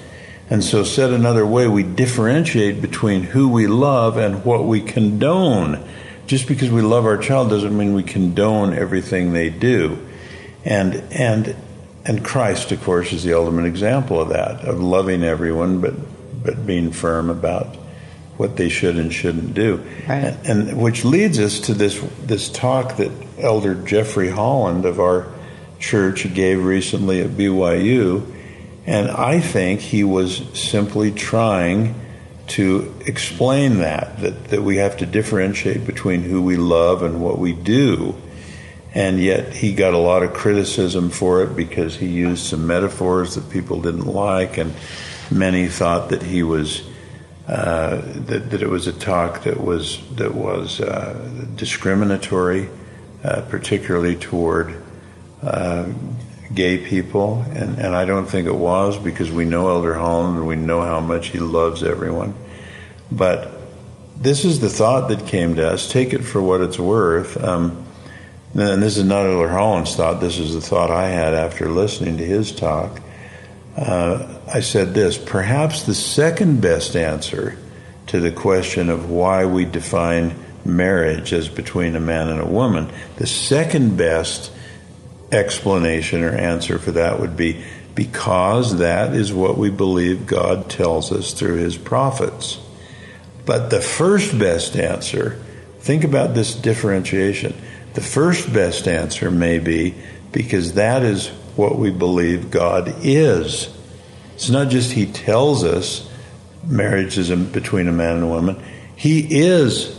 And 0.51 0.65
so, 0.65 0.83
said 0.83 1.13
another 1.13 1.47
way, 1.47 1.69
we 1.69 1.85
differentiate 1.85 2.83
between 2.83 3.23
who 3.23 3.49
we 3.49 3.69
love 3.69 4.17
and 4.17 4.45
what 4.45 4.65
we 4.65 4.81
condone. 4.81 5.89
Just 6.27 6.49
because 6.49 6.73
we 6.73 6.83
love 6.83 7.07
our 7.07 7.17
child 7.17 7.49
doesn't 7.51 7.79
mean 7.79 7.95
we 7.95 8.03
condone 8.03 8.75
everything 8.75 9.33
they 9.33 9.51
do. 9.51 10.05
And, 10.65 10.95
and, 11.13 11.55
and 12.05 12.25
Christ, 12.25 12.73
of 12.73 12.83
course, 12.83 13.13
is 13.13 13.23
the 13.23 13.35
ultimate 13.35 13.67
example 13.67 14.21
of 14.21 14.31
that, 14.31 14.65
of 14.65 14.81
loving 14.81 15.23
everyone, 15.23 15.81
but, 15.81 15.95
but 16.43 16.67
being 16.67 16.91
firm 16.91 17.31
about 17.31 17.77
what 18.37 18.57
they 18.57 18.69
should 18.69 18.97
and 18.97 19.13
shouldn't 19.13 19.55
do. 19.55 19.77
Right. 20.09 20.37
And, 20.45 20.69
and, 20.69 20.83
which 20.83 21.05
leads 21.05 21.39
us 21.39 21.61
to 21.61 21.75
this 21.75 22.01
this 22.23 22.49
talk 22.49 22.97
that 22.97 23.13
Elder 23.39 23.75
Jeffrey 23.75 24.31
Holland 24.31 24.85
of 24.85 24.99
our 24.99 25.33
church 25.79 26.33
gave 26.35 26.65
recently 26.65 27.21
at 27.21 27.31
BYU, 27.31 28.27
and 28.87 29.11
I 29.11 29.41
think 29.41 29.81
he 29.81 30.03
was 30.03 30.43
simply 30.59 31.13
trying 31.13 31.95
to 32.49 32.93
explain 33.07 33.79
that 33.79 34.19
that 34.21 34.47
that 34.47 34.63
we 34.63 34.79
have 34.79 34.97
to 34.97 35.07
differentiate 35.07 35.87
between 35.87 36.23
who 36.23 36.43
we 36.43 36.57
love 36.57 37.03
and 37.03 37.23
what 37.23 37.39
we 37.39 37.53
do. 37.53 38.17
And 38.95 39.19
yet 39.19 39.55
he 39.55 39.73
got 39.73 39.95
a 39.95 39.99
lot 39.99 40.23
of 40.23 40.35
criticism 40.35 41.11
for 41.11 41.43
it 41.43 41.57
because 41.57 41.97
he 41.97 42.07
used 42.07 42.45
some 42.45 42.67
metaphors 42.67 43.37
that 43.37 43.49
people 43.51 43.81
didn't 43.81 44.07
like, 44.07 44.59
and 44.59 44.75
many 45.31 45.69
thought 45.69 46.11
that 46.11 46.23
he 46.23 46.43
was 46.43 46.83
uh, 47.49 48.01
that, 48.05 48.51
that, 48.51 48.63
it 48.63 48.69
was 48.69 48.87
a 48.87 48.93
talk 48.93 49.43
that 49.45 49.61
was 49.61 50.01
that 50.15 50.35
was 50.35 50.81
uh, 50.81 51.29
discriminatory, 51.57 52.69
uh, 53.25 53.41
particularly 53.49 54.15
toward 54.15 54.81
uh, 55.43 55.89
gay 56.55 56.79
people, 56.79 57.45
and, 57.51 57.79
and 57.79 57.97
I 57.97 58.05
don't 58.05 58.27
think 58.27 58.47
it 58.47 58.55
was 58.55 58.99
because 58.99 59.33
we 59.33 59.45
know 59.45 59.69
Elder 59.69 59.95
Holland 59.95 60.39
and 60.39 60.47
we 60.47 60.57
know 60.57 60.83
how 60.83 61.01
much 61.01 61.29
he 61.29 61.39
loves 61.39 61.83
everyone. 61.83 62.35
But 63.11 63.51
this 64.17 64.45
is 64.45 64.61
the 64.61 64.69
thought 64.69 65.09
that 65.09 65.27
came 65.27 65.57
to 65.57 65.69
us. 65.69 65.91
Take 65.91 66.13
it 66.13 66.23
for 66.23 66.41
what 66.41 66.61
it's 66.61 66.79
worth. 66.79 67.43
Um, 67.43 67.85
and 68.55 68.83
this 68.83 68.97
is 68.97 69.05
not 69.05 69.27
Elder 69.27 69.49
Holland's 69.49 69.97
thought. 69.97 70.21
This 70.21 70.39
is 70.39 70.55
the 70.55 70.61
thought 70.61 70.91
I 70.91 71.09
had 71.09 71.35
after 71.35 71.69
listening 71.69 72.19
to 72.19 72.25
his 72.25 72.53
talk. 72.53 73.01
Uh, 73.77 74.39
I 74.53 74.61
said 74.61 74.93
this 74.93 75.17
perhaps 75.17 75.85
the 75.85 75.95
second 75.95 76.61
best 76.61 76.95
answer 76.95 77.59
to 78.09 78.21
the 78.21 78.31
question 78.31 78.91
of 78.91 79.09
why 79.09 79.47
we 79.47 79.65
define 79.65 80.35
marriage 80.65 81.33
as 81.33 81.49
between 81.49 81.97
a 81.97 82.01
man 82.01 82.29
and 82.29 82.41
a 82.41 82.47
woman, 82.47 82.91
the 83.17 83.27
second 83.27 83.97
best 83.97 84.53
explanation 85.31 86.23
or 86.23 86.31
answer 86.31 86.79
for 86.79 86.93
that 86.93 87.19
would 87.19 87.37
be 87.37 87.65
because 87.95 88.79
that 88.79 89.15
is 89.15 89.33
what 89.33 89.59
we 89.59 89.71
believe 89.71 90.27
God 90.27 90.69
tells 90.69 91.13
us 91.13 91.33
through 91.33 91.57
his 91.57 91.77
prophets. 91.77 92.59
But 93.45 93.71
the 93.71 93.81
first 93.81 94.39
best 94.39 94.77
answer, 94.77 95.43
think 95.81 96.05
about 96.05 96.35
this 96.35 96.55
differentiation. 96.55 97.55
The 97.95 98.01
first 98.01 98.53
best 98.53 98.89
answer 98.89 99.31
may 99.31 99.59
be 99.59 99.95
because 100.33 100.75
that 100.75 101.03
is 101.03 101.29
what 101.57 101.77
we 101.77 101.91
believe 101.91 102.51
God 102.51 102.95
is. 103.03 103.69
It's 104.35 104.49
not 104.51 104.71
just 104.71 104.93
He 104.93 105.07
tells 105.07 105.63
us 105.65 106.09
marriage 106.65 107.19
is 107.19 107.31
between 107.31 107.89
a 107.89 107.93
man 107.93 108.17
and 108.17 108.25
a 108.25 108.29
woman, 108.29 108.63
He 108.97 109.41
is 109.43 109.99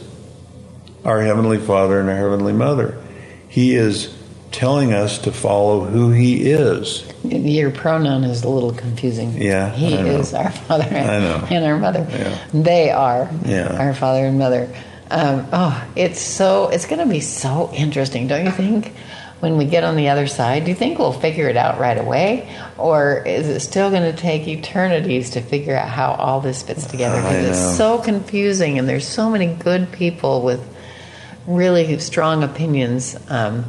our 1.05 1.21
Heavenly 1.21 1.59
Father 1.59 1.99
and 1.99 2.09
our 2.09 2.15
Heavenly 2.15 2.53
Mother. 2.53 3.01
He 3.47 3.75
is 3.75 4.15
telling 4.51 4.93
us 4.93 5.19
to 5.19 5.31
follow 5.31 5.81
who 5.81 6.11
He 6.11 6.49
is. 6.51 7.03
Your 7.23 7.71
pronoun 7.71 8.23
is 8.23 8.43
a 8.43 8.49
little 8.49 8.73
confusing. 8.73 9.41
Yeah. 9.41 9.71
He 9.71 9.93
is 9.93 10.33
our 10.33 10.51
Father 10.67 10.85
and, 10.85 11.51
and 11.51 11.65
our 11.65 11.77
Mother. 11.77 12.07
Yeah. 12.09 12.47
They 12.53 12.89
are 12.89 13.29
yeah. 13.45 13.77
our 13.77 13.93
Father 13.93 14.25
and 14.25 14.39
Mother. 14.39 14.73
Um, 15.13 15.47
oh, 15.53 15.87
it's 15.95 16.19
so, 16.19 16.69
it's 16.69 16.85
going 16.87 16.99
to 16.99 17.05
be 17.05 17.19
so 17.19 17.71
interesting, 17.73 18.27
don't 18.27 18.45
you 18.45 18.51
think? 18.51 18.93
when 19.43 19.57
we 19.57 19.65
get 19.65 19.83
on 19.83 19.97
the 19.97 20.07
other 20.07 20.25
side? 20.25 20.63
Do 20.63 20.71
you 20.71 20.75
think 20.75 20.97
we'll 20.97 21.11
figure 21.11 21.49
it 21.49 21.57
out 21.57 21.77
right 21.77 21.97
away? 21.97 22.49
Or 22.77 23.21
is 23.25 23.49
it 23.49 23.59
still 23.59 23.89
going 23.89 24.09
to 24.09 24.17
take 24.17 24.47
eternities 24.47 25.31
to 25.31 25.41
figure 25.41 25.75
out 25.75 25.89
how 25.89 26.13
all 26.13 26.39
this 26.39 26.63
fits 26.63 26.85
together? 26.85 27.17
Because 27.17 27.49
it's 27.49 27.77
so 27.77 27.97
confusing 27.97 28.79
and 28.79 28.87
there's 28.87 29.05
so 29.05 29.29
many 29.29 29.53
good 29.53 29.91
people 29.91 30.43
with 30.43 30.65
really 31.45 31.99
strong 31.99 32.41
opinions 32.41 33.17
um, 33.27 33.65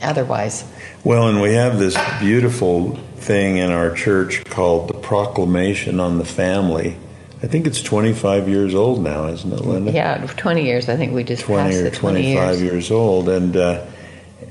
otherwise. 0.00 0.62
Well, 1.02 1.26
and 1.26 1.42
we 1.42 1.54
have 1.54 1.80
this 1.80 1.98
beautiful 2.20 2.94
thing 3.16 3.56
in 3.56 3.72
our 3.72 3.92
church 3.96 4.44
called 4.44 4.86
the 4.86 4.94
Proclamation 4.94 5.98
on 5.98 6.18
the 6.18 6.24
Family. 6.24 6.98
I 7.46 7.48
think 7.48 7.68
it's 7.68 7.80
25 7.80 8.48
years 8.48 8.74
old 8.74 9.04
now, 9.04 9.28
isn't 9.28 9.52
it, 9.52 9.60
Linda? 9.60 9.92
Yeah, 9.92 10.18
20 10.26 10.64
years. 10.64 10.88
I 10.88 10.96
think 10.96 11.12
we 11.12 11.22
just 11.22 11.44
20 11.44 11.62
passed 11.62 11.78
or 11.78 11.82
the 11.84 11.96
20 11.96 12.34
25 12.34 12.58
years. 12.58 12.60
years 12.60 12.90
old. 12.90 13.28
And 13.28 13.56
uh, 13.56 13.86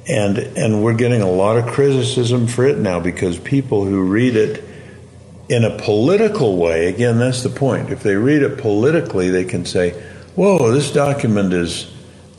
and 0.07 0.37
and 0.37 0.81
we're 0.81 0.93
getting 0.93 1.21
a 1.21 1.29
lot 1.29 1.57
of 1.57 1.65
criticism 1.65 2.47
for 2.47 2.65
it 2.65 2.77
now 2.77 3.01
because 3.01 3.37
people 3.37 3.83
who 3.83 4.01
read 4.01 4.37
it 4.37 4.63
in 5.49 5.65
a 5.65 5.77
political 5.77 6.57
way 6.57 6.87
again 6.87 7.19
that's 7.19 7.43
the 7.43 7.49
point 7.49 7.91
if 7.91 8.01
they 8.01 8.15
read 8.15 8.41
it 8.41 8.57
politically 8.57 9.29
they 9.29 9.43
can 9.43 9.63
say 9.63 9.91
whoa 10.35 10.71
this 10.71 10.91
document 10.91 11.53
is 11.53 11.91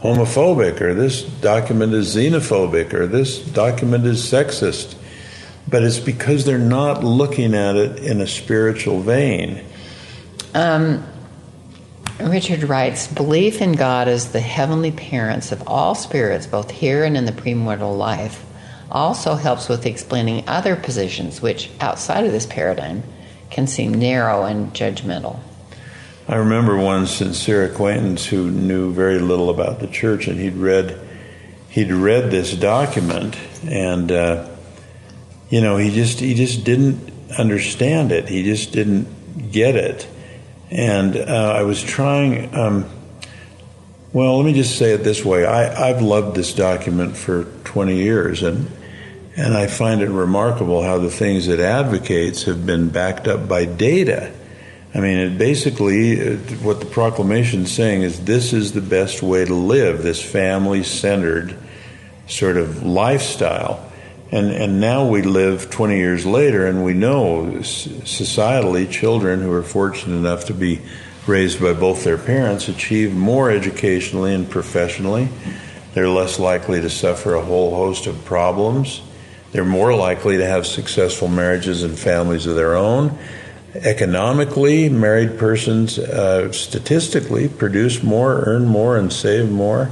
homophobic 0.03 0.81
or 0.81 0.93
this 0.93 1.23
document 1.23 1.93
is 1.93 2.17
xenophobic 2.17 2.93
or 2.93 3.07
this 3.07 3.39
document 3.39 4.05
is 4.05 4.21
sexist 4.21 4.97
but 5.69 5.83
it's 5.83 5.99
because 5.99 6.45
they're 6.45 6.59
not 6.59 7.03
looking 7.03 7.55
at 7.55 7.77
it 7.77 7.99
in 7.99 8.21
a 8.21 8.27
spiritual 8.27 9.01
vein. 9.01 9.65
Um, 10.57 11.05
Richard 12.19 12.63
writes 12.63 13.09
Belief 13.09 13.61
in 13.61 13.73
God 13.73 14.09
as 14.09 14.33
the 14.33 14.41
heavenly 14.41 14.91
parents 14.91 15.53
of 15.53 15.69
all 15.69 15.95
spirits, 15.95 16.47
both 16.47 16.71
here 16.71 17.05
and 17.05 17.15
in 17.15 17.27
the 17.27 17.33
premortal 17.33 17.95
life, 17.99 18.43
also 18.91 19.35
helps 19.35 19.69
with 19.69 19.85
explaining 19.85 20.49
other 20.49 20.75
positions 20.75 21.43
which, 21.43 21.69
outside 21.79 22.25
of 22.25 22.33
this 22.33 22.47
paradigm, 22.47 23.03
can 23.51 23.67
seem 23.67 23.93
narrow 23.93 24.45
and 24.45 24.73
judgmental. 24.73 25.41
I 26.27 26.37
remember 26.37 26.79
one 26.79 27.07
sincere 27.07 27.67
acquaintance 27.71 28.25
who 28.25 28.51
knew 28.51 28.95
very 28.95 29.19
little 29.19 29.51
about 29.51 29.81
the 29.81 29.87
church, 29.87 30.27
and 30.27 30.41
he'd 30.41 30.57
read 30.57 30.99
he'd 31.69 31.93
read 31.93 32.31
this 32.31 32.55
document, 32.55 33.37
and 33.69 34.11
uh, 34.11 34.49
you 35.51 35.61
know 35.61 35.77
he 35.77 35.91
just 35.91 36.19
he 36.19 36.33
just 36.33 36.65
didn't 36.65 37.13
understand 37.39 38.11
it. 38.11 38.31
He 38.31 38.43
just 38.43 38.73
didn't 38.73 39.53
get 39.53 39.77
it, 39.77 40.09
and 40.71 41.17
uh, 41.17 41.55
I 41.57 41.63
was 41.63 41.83
trying. 41.83 42.55
Um, 42.55 42.91
well, 44.13 44.39
let 44.39 44.47
me 44.47 44.55
just 44.55 44.79
say 44.79 44.93
it 44.93 45.05
this 45.05 45.25
way: 45.25 45.45
I, 45.45 45.91
I've 45.91 46.03
loved 46.03 46.37
this 46.37 46.53
document 46.53 47.17
for 47.17 47.45
20 47.65 47.97
years, 47.97 48.43
and 48.43 48.71
and 49.37 49.55
I 49.55 49.67
find 49.67 50.01
it 50.01 50.09
remarkable 50.09 50.83
how 50.83 50.99
the 50.99 51.11
things 51.11 51.49
it 51.49 51.61
advocates 51.61 52.45
have 52.45 52.65
been 52.65 52.89
backed 52.89 53.29
up 53.29 53.47
by 53.47 53.67
data. 53.67 54.33
I 54.95 55.01
mean, 55.01 55.19
it 55.19 55.37
basically, 55.37 56.19
uh, 56.21 56.37
what 56.63 56.81
the 56.81 56.87
proclamation 56.87 57.65
is 57.65 57.73
saying 57.73 58.01
is 58.01 58.25
this 58.25 58.55
is 58.55 58.73
the 58.73 58.81
best 58.81 59.23
way 59.23 59.45
to 59.45 59.55
live, 59.55 60.03
this 60.03 60.23
family 60.23 60.83
centered 60.83 61.55
sort 62.29 62.57
of 62.57 62.83
lifestyle. 62.83 63.86
And, 64.33 64.51
and 64.51 64.81
now 64.81 65.07
we 65.07 65.23
live 65.23 65.71
20 65.71 65.97
years 65.97 66.27
later, 66.27 66.67
and 66.67 66.85
we 66.85 66.95
know 66.95 67.45
societally, 67.61 68.91
children 68.91 69.41
who 69.41 69.53
are 69.53 69.63
fortunate 69.63 70.17
enough 70.17 70.47
to 70.47 70.55
be 70.55 70.81
raised 71.29 71.61
by 71.61 71.73
both 71.73 72.03
their 72.03 72.19
parents 72.19 72.69
achieve 72.69 73.15
more 73.15 73.51
educationally 73.51 74.35
and 74.35 74.51
professionally. 74.51 75.29
They're 75.95 76.09
less 76.09 76.39
likely 76.39 76.81
to 76.81 76.91
suffer 76.91 77.35
a 77.35 77.43
whole 77.43 77.75
host 77.75 78.07
of 78.07 78.25
problems. 78.25 79.01
They're 79.53 79.65
more 79.65 79.95
likely 79.95 80.37
to 80.39 80.47
have 80.47 80.67
successful 80.67 81.29
marriages 81.29 81.85
and 81.85 81.97
families 81.97 82.47
of 82.47 82.57
their 82.57 82.75
own. 82.75 83.17
Economically, 83.75 84.89
married 84.89 85.39
persons 85.39 85.99
uh, 85.99 86.51
statistically 86.51 87.49
produce 87.49 88.03
more, 88.03 88.43
earn 88.47 88.67
more, 88.67 88.97
and 88.97 89.13
save 89.13 89.51
more. 89.51 89.91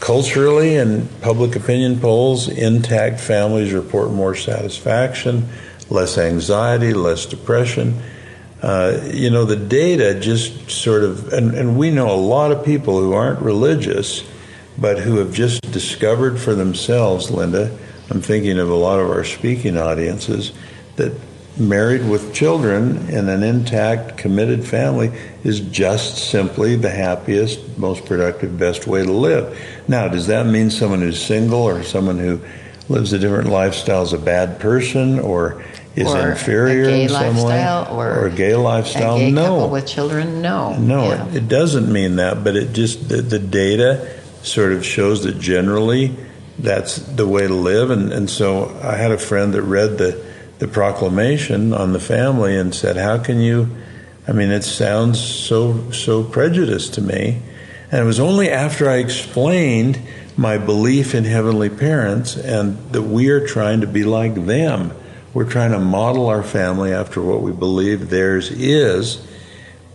Culturally, 0.00 0.76
in 0.76 1.08
public 1.20 1.56
opinion 1.56 1.98
polls, 1.98 2.48
intact 2.48 3.20
families 3.20 3.72
report 3.72 4.10
more 4.10 4.34
satisfaction, 4.34 5.48
less 5.90 6.18
anxiety, 6.18 6.94
less 6.94 7.26
depression. 7.26 8.00
Uh, 8.62 9.00
you 9.12 9.30
know, 9.30 9.44
the 9.44 9.56
data 9.56 10.18
just 10.18 10.70
sort 10.70 11.02
of, 11.02 11.32
and, 11.32 11.54
and 11.54 11.78
we 11.78 11.90
know 11.90 12.10
a 12.10 12.16
lot 12.16 12.52
of 12.52 12.64
people 12.64 13.00
who 13.00 13.12
aren't 13.12 13.40
religious, 13.40 14.24
but 14.76 14.98
who 14.98 15.16
have 15.16 15.32
just 15.32 15.62
discovered 15.72 16.38
for 16.38 16.54
themselves, 16.54 17.30
Linda, 17.30 17.76
I'm 18.10 18.20
thinking 18.20 18.58
of 18.58 18.70
a 18.70 18.74
lot 18.74 19.00
of 19.00 19.10
our 19.10 19.24
speaking 19.24 19.76
audiences 19.76 20.52
that 20.96 21.12
married 21.58 22.08
with 22.08 22.34
children 22.34 23.08
in 23.08 23.28
an 23.28 23.42
intact, 23.42 24.16
committed 24.16 24.64
family 24.64 25.12
is 25.44 25.60
just 25.60 26.30
simply 26.30 26.76
the 26.76 26.90
happiest, 26.90 27.78
most 27.78 28.04
productive, 28.04 28.58
best 28.58 28.86
way 28.86 29.04
to 29.04 29.12
live. 29.12 29.58
Now, 29.88 30.08
does 30.08 30.26
that 30.28 30.46
mean 30.46 30.70
someone 30.70 31.00
who's 31.00 31.24
single 31.24 31.62
or 31.62 31.82
someone 31.82 32.18
who 32.18 32.40
lives 32.88 33.12
a 33.12 33.18
different 33.18 33.48
lifestyle 33.48 34.02
is 34.02 34.12
a 34.12 34.18
bad 34.18 34.60
person 34.60 35.18
or 35.18 35.62
is 35.94 36.06
or 36.06 36.30
inferior 36.30 36.88
in 36.88 37.08
some 37.08 37.36
way? 37.42 37.66
Or, 37.90 38.06
or, 38.06 38.26
a 38.26 38.30
gay 38.30 38.54
lifestyle? 38.54 39.16
A 39.16 39.18
gay 39.18 39.30
no. 39.30 39.66
with 39.66 39.86
children? 39.86 40.40
No. 40.40 40.76
No, 40.76 41.08
yeah. 41.08 41.28
it, 41.28 41.36
it, 41.36 41.48
doesn't 41.48 41.92
mean 41.92 42.16
that, 42.16 42.44
but 42.44 42.56
it 42.56 42.72
just, 42.72 43.08
the, 43.08 43.20
the 43.20 43.38
data 43.38 44.20
sort 44.42 44.72
of 44.72 44.84
shows 44.84 45.24
that 45.24 45.38
generally 45.38 46.14
that's 46.58 46.96
the 46.96 47.26
way 47.26 47.46
to 47.46 47.54
live. 47.54 47.90
And, 47.90 48.12
and 48.12 48.30
so 48.30 48.76
I 48.82 48.96
had 48.96 49.12
a 49.12 49.18
friend 49.18 49.54
that 49.54 49.62
read 49.62 49.98
the, 49.98 50.27
the 50.58 50.68
proclamation 50.68 51.72
on 51.72 51.92
the 51.92 52.00
family 52.00 52.56
and 52.56 52.74
said, 52.74 52.96
How 52.96 53.18
can 53.18 53.40
you? 53.40 53.68
I 54.26 54.32
mean, 54.32 54.50
it 54.50 54.62
sounds 54.62 55.20
so, 55.20 55.90
so 55.90 56.22
prejudiced 56.22 56.94
to 56.94 57.00
me. 57.00 57.40
And 57.90 58.02
it 58.02 58.04
was 58.04 58.20
only 58.20 58.50
after 58.50 58.88
I 58.88 58.96
explained 58.96 60.00
my 60.36 60.58
belief 60.58 61.14
in 61.14 61.24
heavenly 61.24 61.70
parents 61.70 62.36
and 62.36 62.76
that 62.92 63.02
we 63.02 63.30
are 63.30 63.46
trying 63.46 63.80
to 63.80 63.86
be 63.86 64.04
like 64.04 64.34
them. 64.46 64.92
We're 65.32 65.48
trying 65.48 65.72
to 65.72 65.78
model 65.78 66.28
our 66.28 66.42
family 66.42 66.92
after 66.92 67.22
what 67.22 67.40
we 67.40 67.52
believe 67.52 68.10
theirs 68.10 68.50
is. 68.50 69.26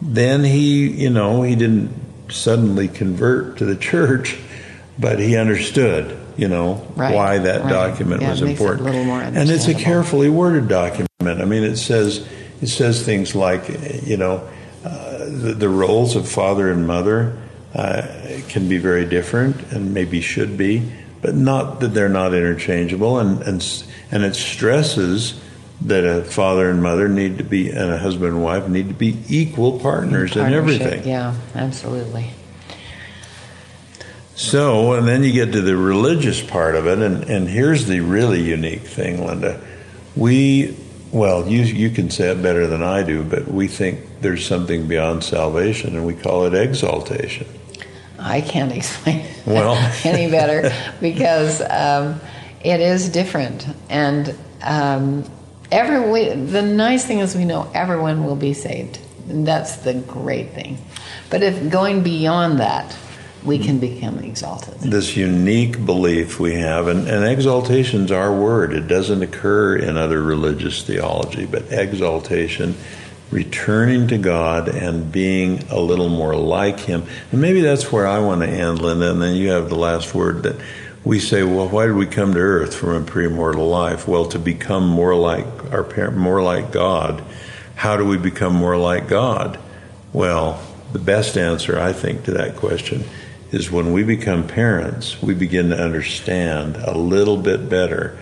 Then 0.01 0.43
he, 0.43 0.89
you 0.89 1.09
know, 1.09 1.43
he 1.43 1.55
didn't 1.55 1.91
suddenly 2.29 2.87
convert 2.87 3.57
to 3.57 3.65
the 3.65 3.75
church, 3.91 4.37
but 4.97 5.19
he 5.19 5.37
understood 5.37 6.22
you 6.37 6.47
know 6.47 6.85
right, 6.95 7.13
why 7.13 7.37
that 7.37 7.61
right. 7.61 7.69
document 7.69 8.21
yeah, 8.21 8.31
was 8.31 8.41
important. 8.41 8.87
It 8.87 8.95
and 9.37 9.49
it's 9.49 9.67
a 9.67 9.73
carefully 9.73 10.29
worded 10.29 10.67
document. 10.67 11.07
I 11.21 11.45
mean, 11.45 11.63
it 11.63 11.77
says 11.77 12.27
it 12.61 12.67
says 12.67 13.03
things 13.05 13.35
like 13.35 13.69
you 14.03 14.17
know 14.17 14.47
uh, 14.83 15.17
the, 15.19 15.55
the, 15.57 15.69
roles 15.69 16.15
of 16.15 16.27
father 16.27 16.71
and 16.71 16.85
mother 16.85 17.37
uh, 17.73 18.07
can 18.49 18.67
be 18.67 18.77
very 18.77 19.05
different 19.05 19.71
and 19.71 19.93
maybe 19.93 20.21
should 20.21 20.57
be, 20.57 20.91
but 21.21 21.35
not 21.35 21.79
that 21.79 21.89
they're 21.89 22.09
not 22.09 22.33
interchangeable. 22.33 23.19
And 23.19 23.41
and 23.43 23.85
and 24.11 24.23
it 24.23 24.35
stresses 24.35 25.39
that 25.81 26.05
a 26.05 26.23
father 26.23 26.69
and 26.69 26.81
mother 26.81 27.09
need 27.09 27.37
to 27.37 27.43
be 27.43 27.69
and 27.69 27.91
a 27.91 27.97
husband 27.97 28.33
and 28.33 28.43
wife 28.43 28.67
need 28.67 28.87
to 28.87 28.93
be 28.93 29.17
equal 29.27 29.79
partners 29.79 30.35
in 30.35 30.53
everything. 30.53 31.05
Yeah, 31.07 31.35
absolutely. 31.55 32.29
So, 34.43 34.93
and 34.93 35.07
then 35.07 35.23
you 35.23 35.31
get 35.31 35.53
to 35.53 35.61
the 35.61 35.77
religious 35.77 36.41
part 36.41 36.75
of 36.75 36.85
it, 36.85 36.99
and, 36.99 37.23
and 37.23 37.47
here's 37.47 37.85
the 37.85 38.01
really 38.01 38.41
unique 38.41 38.81
thing, 38.81 39.25
Linda. 39.25 39.61
We, 40.17 40.77
well, 41.11 41.47
you, 41.47 41.61
you 41.63 41.89
can 41.89 42.09
say 42.09 42.29
it 42.29 42.41
better 42.41 42.67
than 42.67 42.83
I 42.83 43.03
do, 43.03 43.23
but 43.23 43.47
we 43.47 43.67
think 43.67 44.01
there's 44.19 44.45
something 44.45 44.87
beyond 44.87 45.23
salvation, 45.23 45.95
and 45.95 46.05
we 46.05 46.13
call 46.13 46.45
it 46.45 46.53
exaltation. 46.53 47.47
I 48.19 48.41
can't 48.41 48.71
explain 48.71 49.25
well 49.45 49.75
any 50.03 50.29
better 50.29 50.71
because 50.99 51.61
um, 51.61 52.19
it 52.63 52.81
is 52.81 53.09
different, 53.09 53.65
and 53.89 54.37
um, 54.61 55.23
every 55.71 56.11
we, 56.11 56.29
the 56.29 56.61
nice 56.61 57.05
thing 57.05 57.19
is 57.19 57.33
we 57.35 57.45
know 57.45 57.71
everyone 57.73 58.25
will 58.25 58.35
be 58.35 58.53
saved. 58.53 58.99
And 59.29 59.47
that's 59.47 59.77
the 59.77 59.93
great 59.93 60.51
thing. 60.51 60.77
But 61.29 61.43
if 61.43 61.69
going 61.71 62.03
beyond 62.03 62.59
that, 62.59 62.93
we 63.45 63.59
can 63.59 63.79
become 63.79 64.19
exalted. 64.19 64.75
This 64.79 65.17
unique 65.17 65.85
belief 65.85 66.39
we 66.39 66.55
have, 66.55 66.87
and, 66.87 67.07
and 67.07 67.25
exaltation's 67.25 68.11
our 68.11 68.33
word. 68.33 68.73
It 68.73 68.87
doesn't 68.87 69.21
occur 69.21 69.75
in 69.75 69.97
other 69.97 70.21
religious 70.21 70.83
theology, 70.83 71.45
but 71.45 71.71
exaltation, 71.71 72.75
returning 73.31 74.07
to 74.07 74.17
God 74.17 74.69
and 74.69 75.11
being 75.11 75.63
a 75.69 75.79
little 75.79 76.09
more 76.09 76.35
like 76.35 76.79
Him. 76.79 77.03
And 77.31 77.41
maybe 77.41 77.61
that's 77.61 77.91
where 77.91 78.07
I 78.07 78.19
want 78.19 78.41
to 78.41 78.47
end, 78.47 78.81
Linda, 78.81 79.11
and 79.11 79.21
then 79.21 79.35
you 79.35 79.49
have 79.49 79.69
the 79.69 79.75
last 79.75 80.15
word 80.15 80.43
that 80.43 80.55
we 81.03 81.19
say, 81.19 81.43
well, 81.43 81.67
why 81.67 81.85
did 81.85 81.95
we 81.95 82.05
come 82.05 82.33
to 82.33 82.39
earth 82.39 82.73
from 82.73 82.89
a 82.91 83.01
premortal 83.01 83.69
life? 83.69 84.07
Well, 84.07 84.25
to 84.27 84.39
become 84.39 84.87
more 84.87 85.15
like 85.15 85.45
our 85.73 85.83
parent, 85.83 86.15
more 86.15 86.41
like 86.41 86.71
God. 86.71 87.23
How 87.75 87.97
do 87.97 88.05
we 88.05 88.17
become 88.17 88.53
more 88.53 88.77
like 88.77 89.09
God? 89.09 89.59
Well, 90.13 90.61
the 90.93 90.99
best 90.99 91.37
answer, 91.37 91.77
I 91.77 91.91
think, 91.91 92.23
to 92.25 92.31
that 92.31 92.55
question 92.55 93.03
is 93.53 93.71
when 93.71 93.93
we 93.93 94.03
become 94.03 94.47
parents, 94.47 95.21
we 95.21 95.35
begin 95.35 95.69
to 95.69 95.77
understand 95.77 96.75
a 96.77 96.97
little 96.97 97.37
bit 97.37 97.69
better 97.69 98.17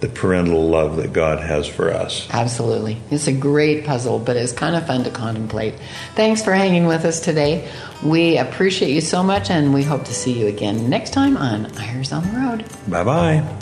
the 0.00 0.08
parental 0.08 0.68
love 0.68 0.96
that 0.96 1.12
God 1.12 1.38
has 1.38 1.68
for 1.68 1.92
us. 1.92 2.26
Absolutely. 2.30 3.00
It's 3.12 3.28
a 3.28 3.32
great 3.32 3.86
puzzle, 3.86 4.18
but 4.18 4.36
it's 4.36 4.52
kind 4.52 4.74
of 4.74 4.84
fun 4.84 5.04
to 5.04 5.10
contemplate. 5.10 5.74
Thanks 6.16 6.42
for 6.42 6.52
hanging 6.52 6.86
with 6.86 7.04
us 7.04 7.20
today. 7.20 7.70
We 8.04 8.36
appreciate 8.36 8.90
you 8.90 9.00
so 9.00 9.22
much, 9.22 9.48
and 9.48 9.72
we 9.72 9.84
hope 9.84 10.04
to 10.06 10.14
see 10.14 10.32
you 10.32 10.48
again 10.48 10.90
next 10.90 11.10
time 11.10 11.36
on 11.36 11.66
Eyres 11.78 12.12
on 12.12 12.24
the 12.24 12.36
Road. 12.36 12.64
Bye 12.88 13.04
bye. 13.04 13.58